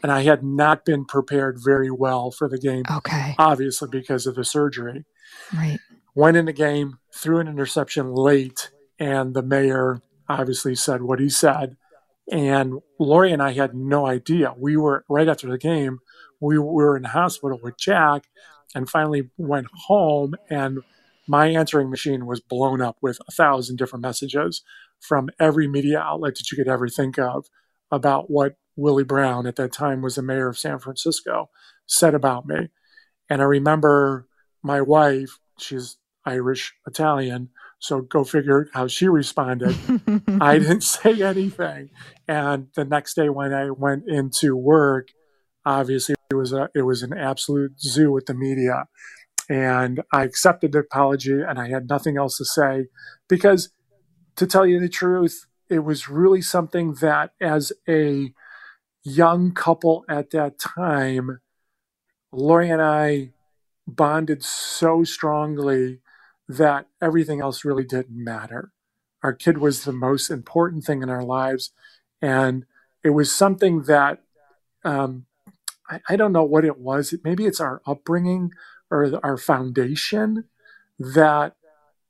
[0.00, 2.84] And I had not been prepared very well for the game.
[2.88, 3.34] Okay.
[3.36, 5.04] Obviously, because of the surgery.
[5.52, 5.80] Right.
[6.14, 11.28] Went in the game, threw an interception late, and the mayor obviously said what he
[11.28, 11.76] said.
[12.30, 14.54] And Lori and I had no idea.
[14.56, 15.98] We were right after the game,
[16.40, 18.24] we were in the hospital with Jack
[18.74, 20.78] and finally went home and
[21.26, 24.62] my answering machine was blown up with a thousand different messages
[25.00, 27.46] from every media outlet that you could ever think of
[27.90, 31.50] about what Willie Brown, at that time was the mayor of San Francisco,
[31.86, 32.68] said about me.
[33.28, 34.28] And I remember
[34.62, 39.76] my wife, she's Irish Italian, so go figure how she responded.
[40.40, 41.90] I didn't say anything.
[42.26, 45.08] And the next day when I went into work,
[45.64, 48.86] obviously it was a it was an absolute zoo with the media
[49.50, 52.86] and i accepted the apology and i had nothing else to say
[53.28, 53.70] because
[54.38, 58.32] to tell you the truth it was really something that as a
[59.04, 61.40] young couple at that time
[62.32, 63.30] lori and i
[63.86, 66.00] bonded so strongly
[66.48, 68.72] that everything else really didn't matter
[69.22, 71.72] our kid was the most important thing in our lives
[72.22, 72.64] and
[73.04, 74.22] it was something that
[74.84, 75.26] um,
[75.88, 77.14] I, I don't know what it was.
[77.24, 78.52] Maybe it's our upbringing
[78.90, 80.44] or our foundation
[80.98, 81.54] that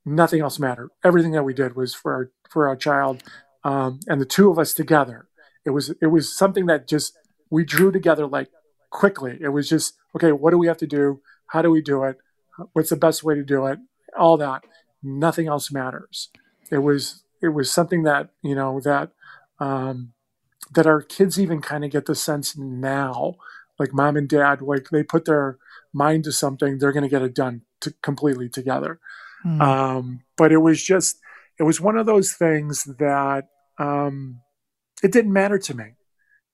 [0.09, 0.89] nothing else mattered.
[1.03, 3.23] Everything that we did was for our for our child,
[3.63, 5.27] um, and the two of us together.
[5.65, 7.17] It was it was something that just
[7.49, 8.49] we drew together like
[8.89, 9.37] quickly.
[9.39, 10.31] It was just okay.
[10.31, 11.21] What do we have to do?
[11.47, 12.17] How do we do it?
[12.73, 13.79] What's the best way to do it?
[14.17, 14.63] All that.
[15.01, 16.29] Nothing else matters.
[16.71, 19.11] It was it was something that you know that
[19.59, 20.13] um,
[20.73, 23.35] that our kids even kind of get the sense now,
[23.77, 25.57] like mom and dad, like they put their
[25.93, 28.99] mind to something, they're going to get it done to, completely together.
[29.45, 29.61] Mm.
[29.61, 31.19] Um, but it was just,
[31.57, 34.41] it was one of those things that um,
[35.03, 35.93] it didn't matter to me.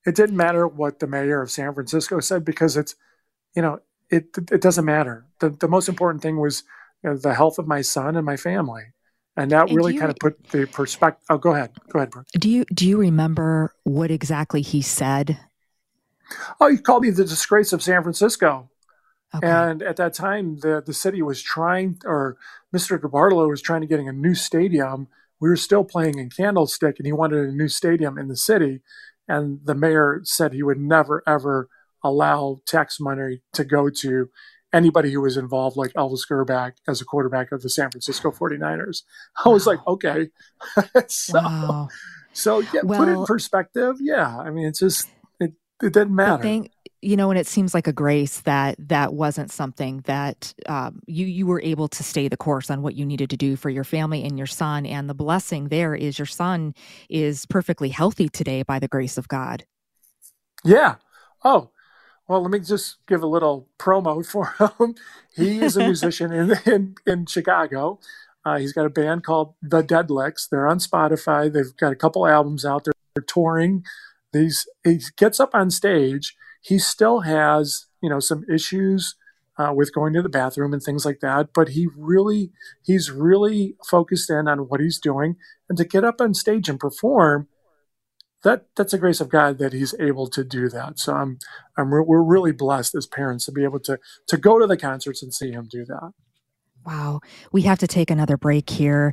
[0.06, 2.94] It didn't matter what the mayor of San Francisco said because it's,
[3.54, 3.80] you know,
[4.10, 5.26] it it doesn't matter.
[5.40, 6.62] The the most important thing was
[7.02, 8.84] you know, the health of my son and my family,
[9.36, 11.24] and that and really you, kind of put the perspective.
[11.28, 12.26] Oh, go ahead, go ahead, Brooke.
[12.38, 15.38] Do you do you remember what exactly he said?
[16.60, 18.70] Oh, he called me the disgrace of San Francisco.
[19.36, 19.46] Okay.
[19.46, 22.36] And at that time, the the city was trying, or
[22.74, 22.98] Mr.
[22.98, 25.08] DeBartolo was trying to getting a new stadium.
[25.40, 28.82] We were still playing in Candlestick, and he wanted a new stadium in the city.
[29.28, 31.68] And the mayor said he would never ever
[32.02, 34.30] allow tax money to go to
[34.72, 39.02] anybody who was involved, like Elvis Grbac as a quarterback of the San Francisco 49ers.
[39.44, 40.28] I was like, okay.
[41.08, 41.88] so, wow.
[42.32, 43.96] so yeah, well, put it in perspective.
[44.00, 44.36] Yeah.
[44.36, 45.08] I mean, it's just,
[45.40, 46.42] it, it didn't matter.
[47.02, 51.26] You know, and it seems like a grace that that wasn't something that um, you
[51.26, 53.84] you were able to stay the course on what you needed to do for your
[53.84, 54.86] family and your son.
[54.86, 56.74] And the blessing there is your son
[57.08, 59.64] is perfectly healthy today by the grace of God.
[60.64, 60.96] Yeah.
[61.44, 61.70] Oh,
[62.28, 64.94] well, let me just give a little promo for him.
[65.34, 68.00] he is a musician in, in, in Chicago.
[68.44, 70.48] Uh, he's got a band called The Deadlicks.
[70.48, 71.52] They're on Spotify.
[71.52, 72.92] They've got a couple albums out there.
[73.14, 73.84] They're touring.
[74.32, 76.36] These he gets up on stage.
[76.66, 79.14] He still has you know some issues
[79.58, 81.50] uh, with going to the bathroom and things like that.
[81.54, 82.52] But he really
[82.84, 85.36] he's really focused in on what he's doing,
[85.68, 87.48] and to get up on stage and perform
[88.46, 90.98] that that's a grace of God that He's able to do that.
[90.98, 91.38] So I'm,
[91.76, 93.98] I'm we're really blessed as parents to be able to
[94.28, 96.12] to go to the concerts and see Him do that.
[96.86, 97.20] Wow.
[97.50, 99.12] We have to take another break here.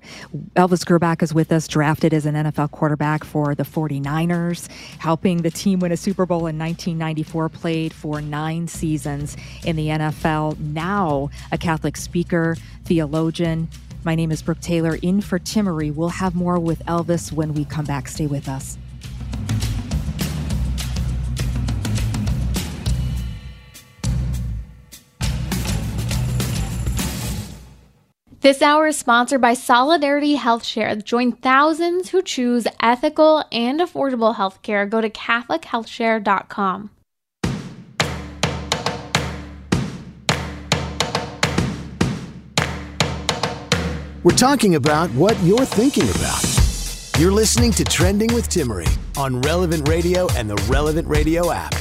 [0.56, 4.70] Elvis Grbac is with us, drafted as an NFL quarterback for the 49ers,
[5.00, 9.88] helping the team win a Super Bowl in 1994, played for nine seasons in the
[9.88, 10.60] NFL.
[10.60, 13.68] Now a Catholic speaker, theologian.
[14.04, 15.96] My name is Brooke Taylor, in for Timmerie.
[15.96, 18.08] We'll have more with Elvis when we come back.
[18.08, 18.78] Stay with us.
[28.44, 30.98] This hour is sponsored by Solidarity Health Share.
[30.98, 34.90] Join thousands who choose ethical and affordable healthcare.
[34.90, 36.90] Go to CatholicHealthShare.com.
[44.24, 46.44] We're talking about what you're thinking about.
[47.18, 51.74] You're listening to Trending with Timmerie on Relevant Radio and the Relevant Radio app.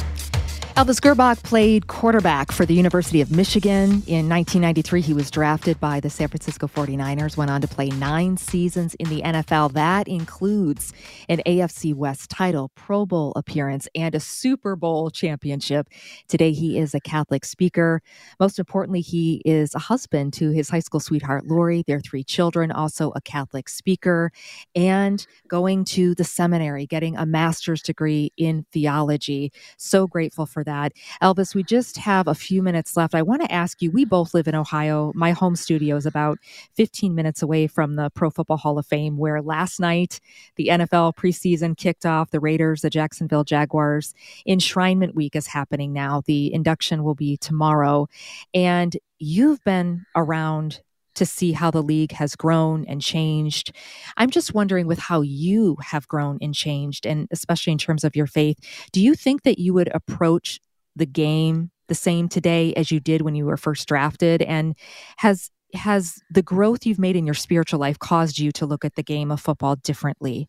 [0.75, 4.03] Elvis Grbac played quarterback for the University of Michigan.
[4.07, 8.39] In 1993, he was drafted by the San Francisco 49ers, went on to play nine
[8.39, 9.75] seasons in the NFL.
[9.75, 10.95] That includes
[11.29, 15.89] an AFC West title, Pro Bowl appearance, and a Super Bowl championship.
[16.27, 18.01] Today, he is a Catholic speaker.
[18.41, 22.73] Most importantly, he is a husband to his high school sweetheart, Lori, their three children,
[22.73, 24.33] also a Catholic speaker,
[24.75, 29.53] and going to the seminary, getting a master's degree in theology.
[29.77, 30.93] So grateful for for that.
[31.23, 33.15] Elvis, we just have a few minutes left.
[33.15, 35.13] I want to ask you we both live in Ohio.
[35.15, 36.39] My home studio is about
[36.75, 40.21] 15 minutes away from the Pro Football Hall of Fame, where last night
[40.57, 42.31] the NFL preseason kicked off.
[42.31, 44.15] The Raiders, the Jacksonville Jaguars.
[44.49, 46.23] Enshrinement week is happening now.
[46.27, 48.09] The induction will be tomorrow.
[48.55, 50.81] And you've been around
[51.15, 53.73] to see how the league has grown and changed.
[54.17, 58.17] I'm just wondering with how you have grown and changed, and especially in terms of
[58.17, 58.59] your faith,
[58.93, 60.61] do you think that you would approach
[60.97, 64.43] the game the same today as you did when you were first drafted?
[64.43, 64.75] And
[65.19, 68.95] has has the growth you've made in your spiritual life caused you to look at
[68.95, 70.49] the game of football differently?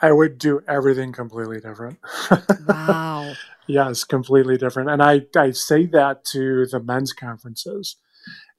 [0.00, 1.98] I would do everything completely different.
[2.68, 3.34] Wow.
[3.68, 4.90] yes, completely different.
[4.90, 7.96] And I, I say that to the men's conferences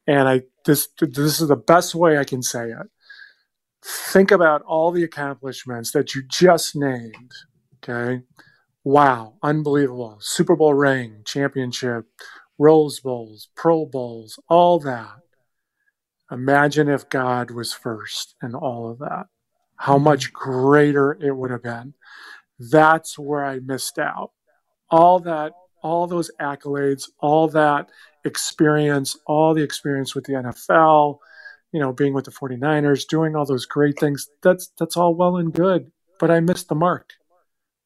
[0.08, 2.88] and I this this is the best way I can say it.
[3.84, 7.32] Think about all the accomplishments that you just named.
[7.84, 8.24] Okay,
[8.84, 10.18] wow, unbelievable!
[10.20, 12.06] Super Bowl ring, championship,
[12.58, 15.20] Rose Bowls, Pro Bowls, all that.
[16.32, 19.28] Imagine if God was first in all of that.
[19.78, 20.06] How mm-hmm.
[20.06, 21.94] much greater it would have been.
[22.60, 24.32] That's where I missed out.
[24.90, 25.54] All that,
[25.88, 27.90] all those accolades, all that
[28.26, 31.20] experience, all the experience with the NFL,
[31.72, 34.28] you know, being with the 49ers, doing all those great things.
[34.44, 37.14] That's that's all well and good, but I missed the mark.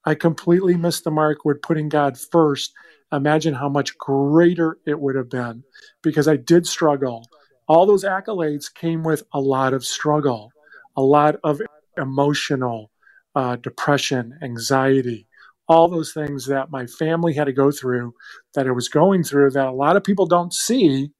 [0.04, 2.74] I completely missed the mark with putting God first
[3.12, 5.64] imagine how much greater it would have been
[6.02, 7.28] because I did struggle.
[7.68, 10.52] All those accolades came with a lot of struggle,
[10.96, 11.62] a lot of
[11.98, 12.90] emotional
[13.36, 15.28] uh, depression, anxiety,
[15.72, 18.14] all those things that my family had to go through,
[18.56, 21.12] that I was going through, that a lot of people don't see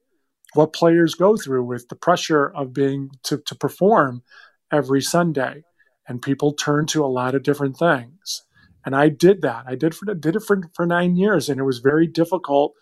[0.52, 4.22] what players go through with the pressure of being to, to perform
[4.70, 5.64] every Sunday.
[6.06, 8.42] And people turn to a lot of different things.
[8.84, 9.64] And I did that.
[9.66, 12.74] I did for did it for, for nine years, and it was very difficult.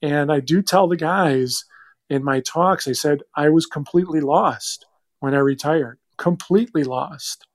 [0.00, 1.64] And I do tell the guys
[2.08, 4.86] in my talks, I said I was completely lost
[5.18, 7.48] when I retired, completely lost.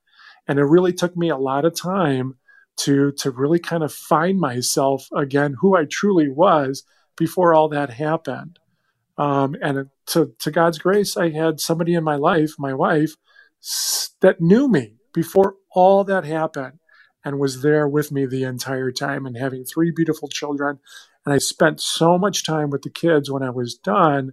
[0.46, 2.34] And it really took me a lot of time
[2.82, 6.84] to to really kind of find myself again, who I truly was
[7.16, 8.58] before all that happened.
[9.18, 13.14] Um, and to, to God's grace, I had somebody in my life, my wife,
[14.20, 16.78] that knew me before all that happened
[17.24, 20.80] and was there with me the entire time and having three beautiful children.
[21.24, 24.32] And I spent so much time with the kids when I was done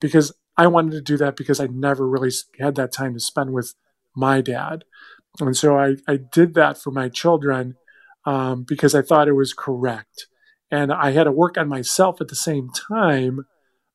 [0.00, 3.52] because I wanted to do that because I never really had that time to spend
[3.52, 3.74] with
[4.14, 4.84] my dad.
[5.40, 7.76] And so I, I did that for my children
[8.26, 10.26] um, because I thought it was correct.
[10.70, 13.46] And I had to work on myself at the same time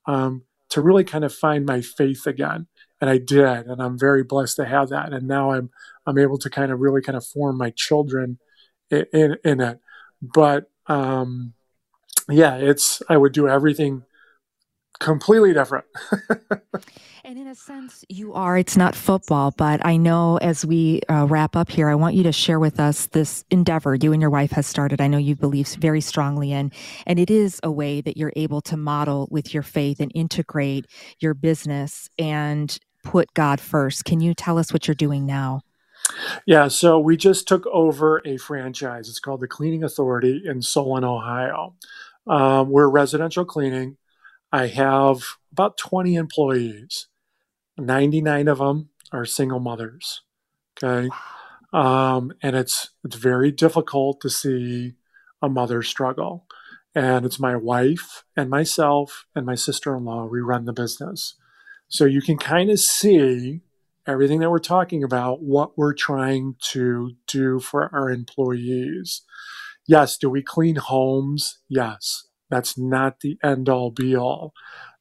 [0.07, 2.67] um, to really kind of find my faith again.
[3.01, 5.11] And I did, and I'm very blessed to have that.
[5.11, 5.69] And now I'm
[6.05, 8.39] I'm able to kind of really kind of form my children
[8.89, 9.79] in in, in it.
[10.21, 11.53] But um,
[12.29, 14.03] yeah, it's I would do everything
[15.01, 15.85] completely different.
[17.25, 18.57] and in a sense, you are.
[18.57, 22.23] It's not football, but I know as we uh, wrap up here, I want you
[22.23, 25.01] to share with us this endeavor you and your wife has started.
[25.01, 26.71] I know you believe very strongly in,
[27.05, 30.85] and it is a way that you're able to model with your faith and integrate
[31.19, 34.05] your business and put God first.
[34.05, 35.61] Can you tell us what you're doing now?
[36.45, 39.09] Yeah, so we just took over a franchise.
[39.09, 41.75] It's called the Cleaning Authority in Solon, Ohio.
[42.27, 43.97] Um, we're residential cleaning.
[44.51, 45.21] I have
[45.51, 47.07] about 20 employees.
[47.77, 50.21] 99 of them are single mothers.
[50.81, 51.09] Okay.
[51.73, 54.95] Um, and it's it's very difficult to see
[55.41, 56.45] a mother struggle.
[56.93, 60.25] And it's my wife and myself and my sister-in-law.
[60.25, 61.35] We run the business.
[61.87, 63.61] So you can kind of see
[64.05, 69.21] everything that we're talking about, what we're trying to do for our employees.
[69.87, 71.59] Yes, do we clean homes?
[71.69, 72.27] Yes.
[72.51, 74.53] That's not the end all be all.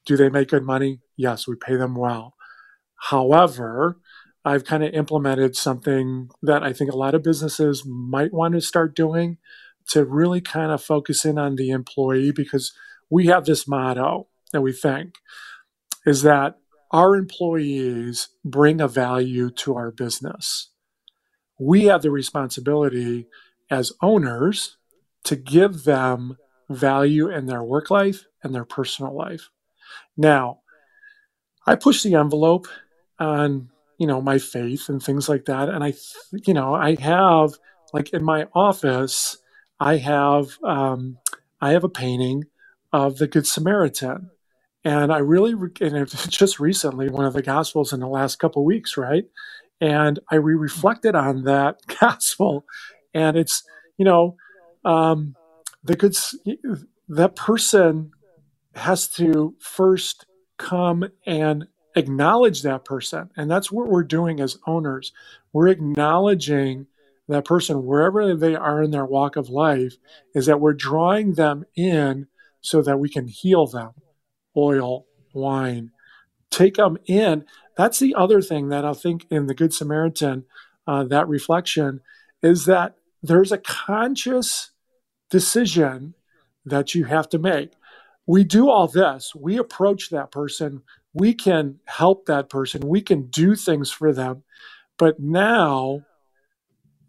[0.06, 1.00] Do they make good money?
[1.16, 2.36] Yes, we pay them well.
[3.10, 3.98] However,
[4.44, 8.60] I've kind of implemented something that I think a lot of businesses might want to
[8.62, 9.36] start doing
[9.88, 12.72] to really kind of focus in on the employee because
[13.10, 15.16] we have this motto that we think
[16.06, 16.56] is that
[16.92, 20.70] our employees bring a value to our business.
[21.58, 23.26] We have the responsibility
[23.70, 24.76] as owners
[25.24, 26.36] to give them
[26.70, 29.50] value in their work life and their personal life.
[30.16, 30.60] Now,
[31.66, 32.68] I push the envelope
[33.18, 33.68] on,
[33.98, 35.68] you know, my faith and things like that.
[35.68, 35.94] And I,
[36.46, 37.52] you know, I have
[37.92, 39.36] like in my office,
[39.78, 41.18] I have, um,
[41.60, 42.44] I have a painting
[42.92, 44.30] of the Good Samaritan.
[44.84, 48.64] And I really, and it's just recently, one of the Gospels in the last couple
[48.64, 49.24] weeks, right?
[49.80, 52.64] And I re reflected on that Gospel.
[53.12, 53.64] And it's,
[53.98, 54.36] you know,
[54.84, 55.34] um,
[55.82, 56.14] the good
[57.08, 58.12] that person
[58.74, 60.26] has to first
[60.58, 61.66] come and
[61.96, 63.30] acknowledge that person.
[63.36, 65.12] And that's what we're doing as owners.
[65.52, 66.86] We're acknowledging
[67.28, 69.94] that person wherever they are in their walk of life
[70.34, 72.26] is that we're drawing them in
[72.60, 73.92] so that we can heal them.
[74.56, 75.90] Oil wine
[76.50, 77.44] take them in.
[77.76, 80.44] That's the other thing that i think in the good samaritan
[80.86, 82.00] uh, that reflection
[82.42, 84.70] is that there's a conscious
[85.30, 86.14] decision
[86.66, 87.72] that you have to make.
[88.26, 93.26] We do all this, we approach that person, we can help that person, we can
[93.28, 94.44] do things for them.
[94.98, 96.04] But now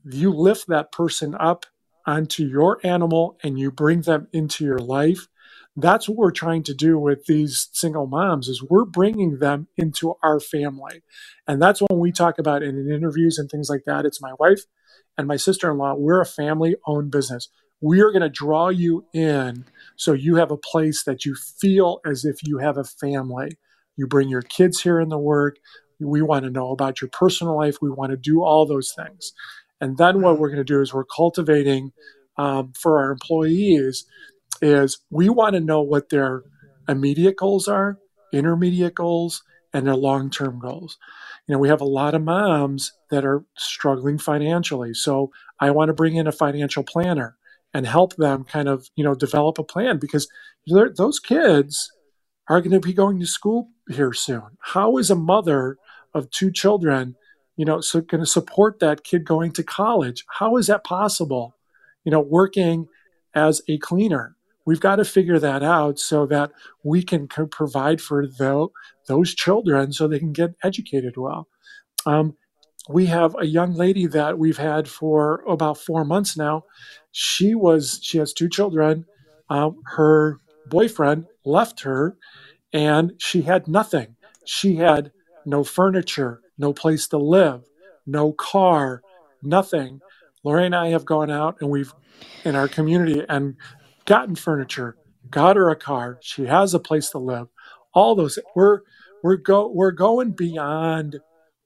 [0.04, 1.66] you lift that person up
[2.06, 5.28] onto your animal and you bring them into your life.
[5.76, 10.16] That's what we're trying to do with these single moms is we're bringing them into
[10.24, 11.04] our family.
[11.48, 14.06] And that's when we talk about in interviews and things like that.
[14.06, 14.62] It's my wife
[15.18, 15.96] and my sister-in-law.
[15.96, 17.50] We're a family owned business
[17.82, 19.66] we are going to draw you in
[19.96, 23.58] so you have a place that you feel as if you have a family.
[23.98, 25.58] You bring your kids here in the work.
[26.00, 27.78] We want to know about your personal life.
[27.82, 29.34] We want to do all those things.
[29.80, 31.92] And then what we're going to do is we're cultivating
[32.38, 34.06] um, for our employees
[34.62, 36.44] is we want to know what their
[36.88, 37.98] immediate goals are,
[38.32, 40.98] intermediate goals, and their long-term goals.
[41.48, 44.94] You know, we have a lot of moms that are struggling financially.
[44.94, 47.38] So I want to bring in a financial planner
[47.74, 50.28] and help them kind of you know develop a plan because
[50.68, 51.92] those kids
[52.48, 54.58] are going to be going to school here soon.
[54.60, 55.78] How is a mother
[56.14, 57.16] of two children,
[57.56, 60.26] you know, so going to support that kid going to college?
[60.40, 61.56] How is that possible?
[62.04, 62.88] You know, working
[63.34, 64.36] as a cleaner.
[64.66, 66.52] We've got to figure that out so that
[66.84, 68.68] we can provide for the,
[69.08, 71.48] those children so they can get educated well.
[72.06, 72.36] Um,
[72.90, 76.64] we have a young lady that we've had for about four months now.
[77.12, 79.06] She was she has two children.
[79.50, 82.18] Um, her boyfriend left her,
[82.74, 84.16] and she had nothing.
[84.46, 85.12] She had
[85.46, 87.64] no furniture, no place to live,
[88.06, 89.02] no car,
[89.44, 90.02] nothing.
[90.44, 91.94] Lori and I have gone out and we've
[92.46, 93.56] in our community and
[94.06, 94.98] gotten furniture,
[95.30, 96.18] got her a car.
[96.22, 97.48] She has a place to live.
[97.94, 98.82] All those we're
[99.24, 101.20] we're go we're going beyond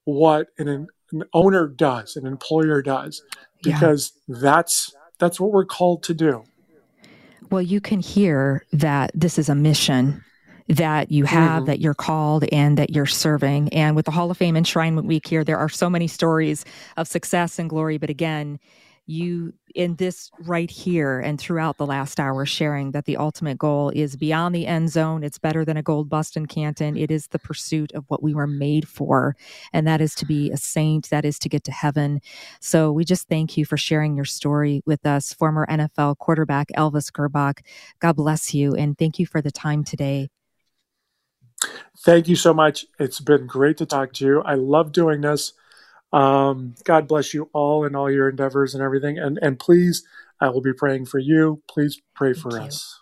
[0.04, 3.24] what in an, an owner does, an employer does,
[3.64, 4.36] because yeah.
[4.40, 6.44] that's that's what we're called to do.
[7.50, 10.24] Well, you can hear that this is a mission
[10.68, 11.66] that you have, mm-hmm.
[11.68, 13.70] that you're called, and that you're serving.
[13.70, 16.66] And with the Hall of Fame Enshrinement Week here, there are so many stories
[16.98, 17.98] of success and glory.
[17.98, 18.60] But again,
[19.08, 23.92] you in this right here and throughout the last hour sharing that the ultimate goal
[23.94, 25.24] is beyond the end zone.
[25.24, 26.98] It's better than a gold bust in canton.
[26.98, 29.36] It is the pursuit of what we were made for
[29.74, 32.22] and that is to be a saint that is to get to heaven.
[32.60, 37.12] So we just thank you for sharing your story with us former nfl quarterback elvis
[37.12, 37.60] Grbac.
[38.00, 40.30] god bless you and thank you for the time today.
[42.00, 42.86] Thank you so much.
[43.00, 44.42] It's been great to talk to you.
[44.42, 45.54] I love doing this
[46.16, 49.20] um, God bless you all in all your endeavors and everything.
[49.20, 50.04] And and please,
[50.40, 51.62] I will be praying for you.
[51.70, 52.66] Please pray Thank for you.
[52.68, 53.02] us.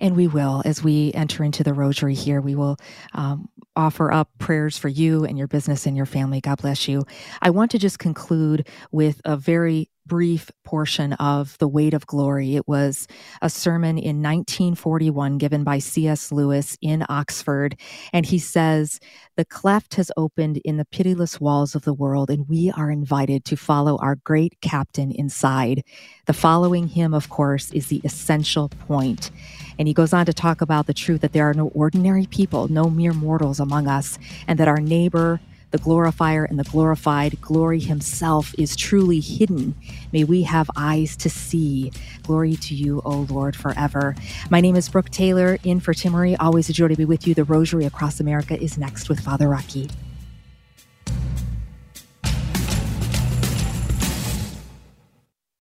[0.00, 2.76] And we will, as we enter into the rosary here, we will
[3.12, 6.40] um, offer up prayers for you and your business and your family.
[6.40, 7.04] God bless you.
[7.42, 12.56] I want to just conclude with a very brief portion of The Weight of Glory.
[12.56, 13.06] It was
[13.40, 16.30] a sermon in 1941 given by C.S.
[16.30, 17.78] Lewis in Oxford.
[18.12, 19.00] And he says,
[19.36, 23.44] The cleft has opened in the pitiless walls of the world, and we are invited
[23.46, 25.82] to follow our great captain inside.
[26.26, 29.30] The following him, of course, is the essential point.
[29.78, 32.68] And he goes on to talk about the truth that there are no ordinary people,
[32.68, 35.40] no mere mortals among us, and that our neighbor,
[35.74, 39.74] the glorifier and the glorified, glory himself is truly hidden.
[40.12, 41.90] May we have eyes to see.
[42.22, 44.14] Glory to you, O Lord, forever.
[44.50, 46.36] My name is Brooke Taylor, in for Timmerie.
[46.38, 47.34] Always a joy to be with you.
[47.34, 49.90] The Rosary Across America is next with Father Rocky.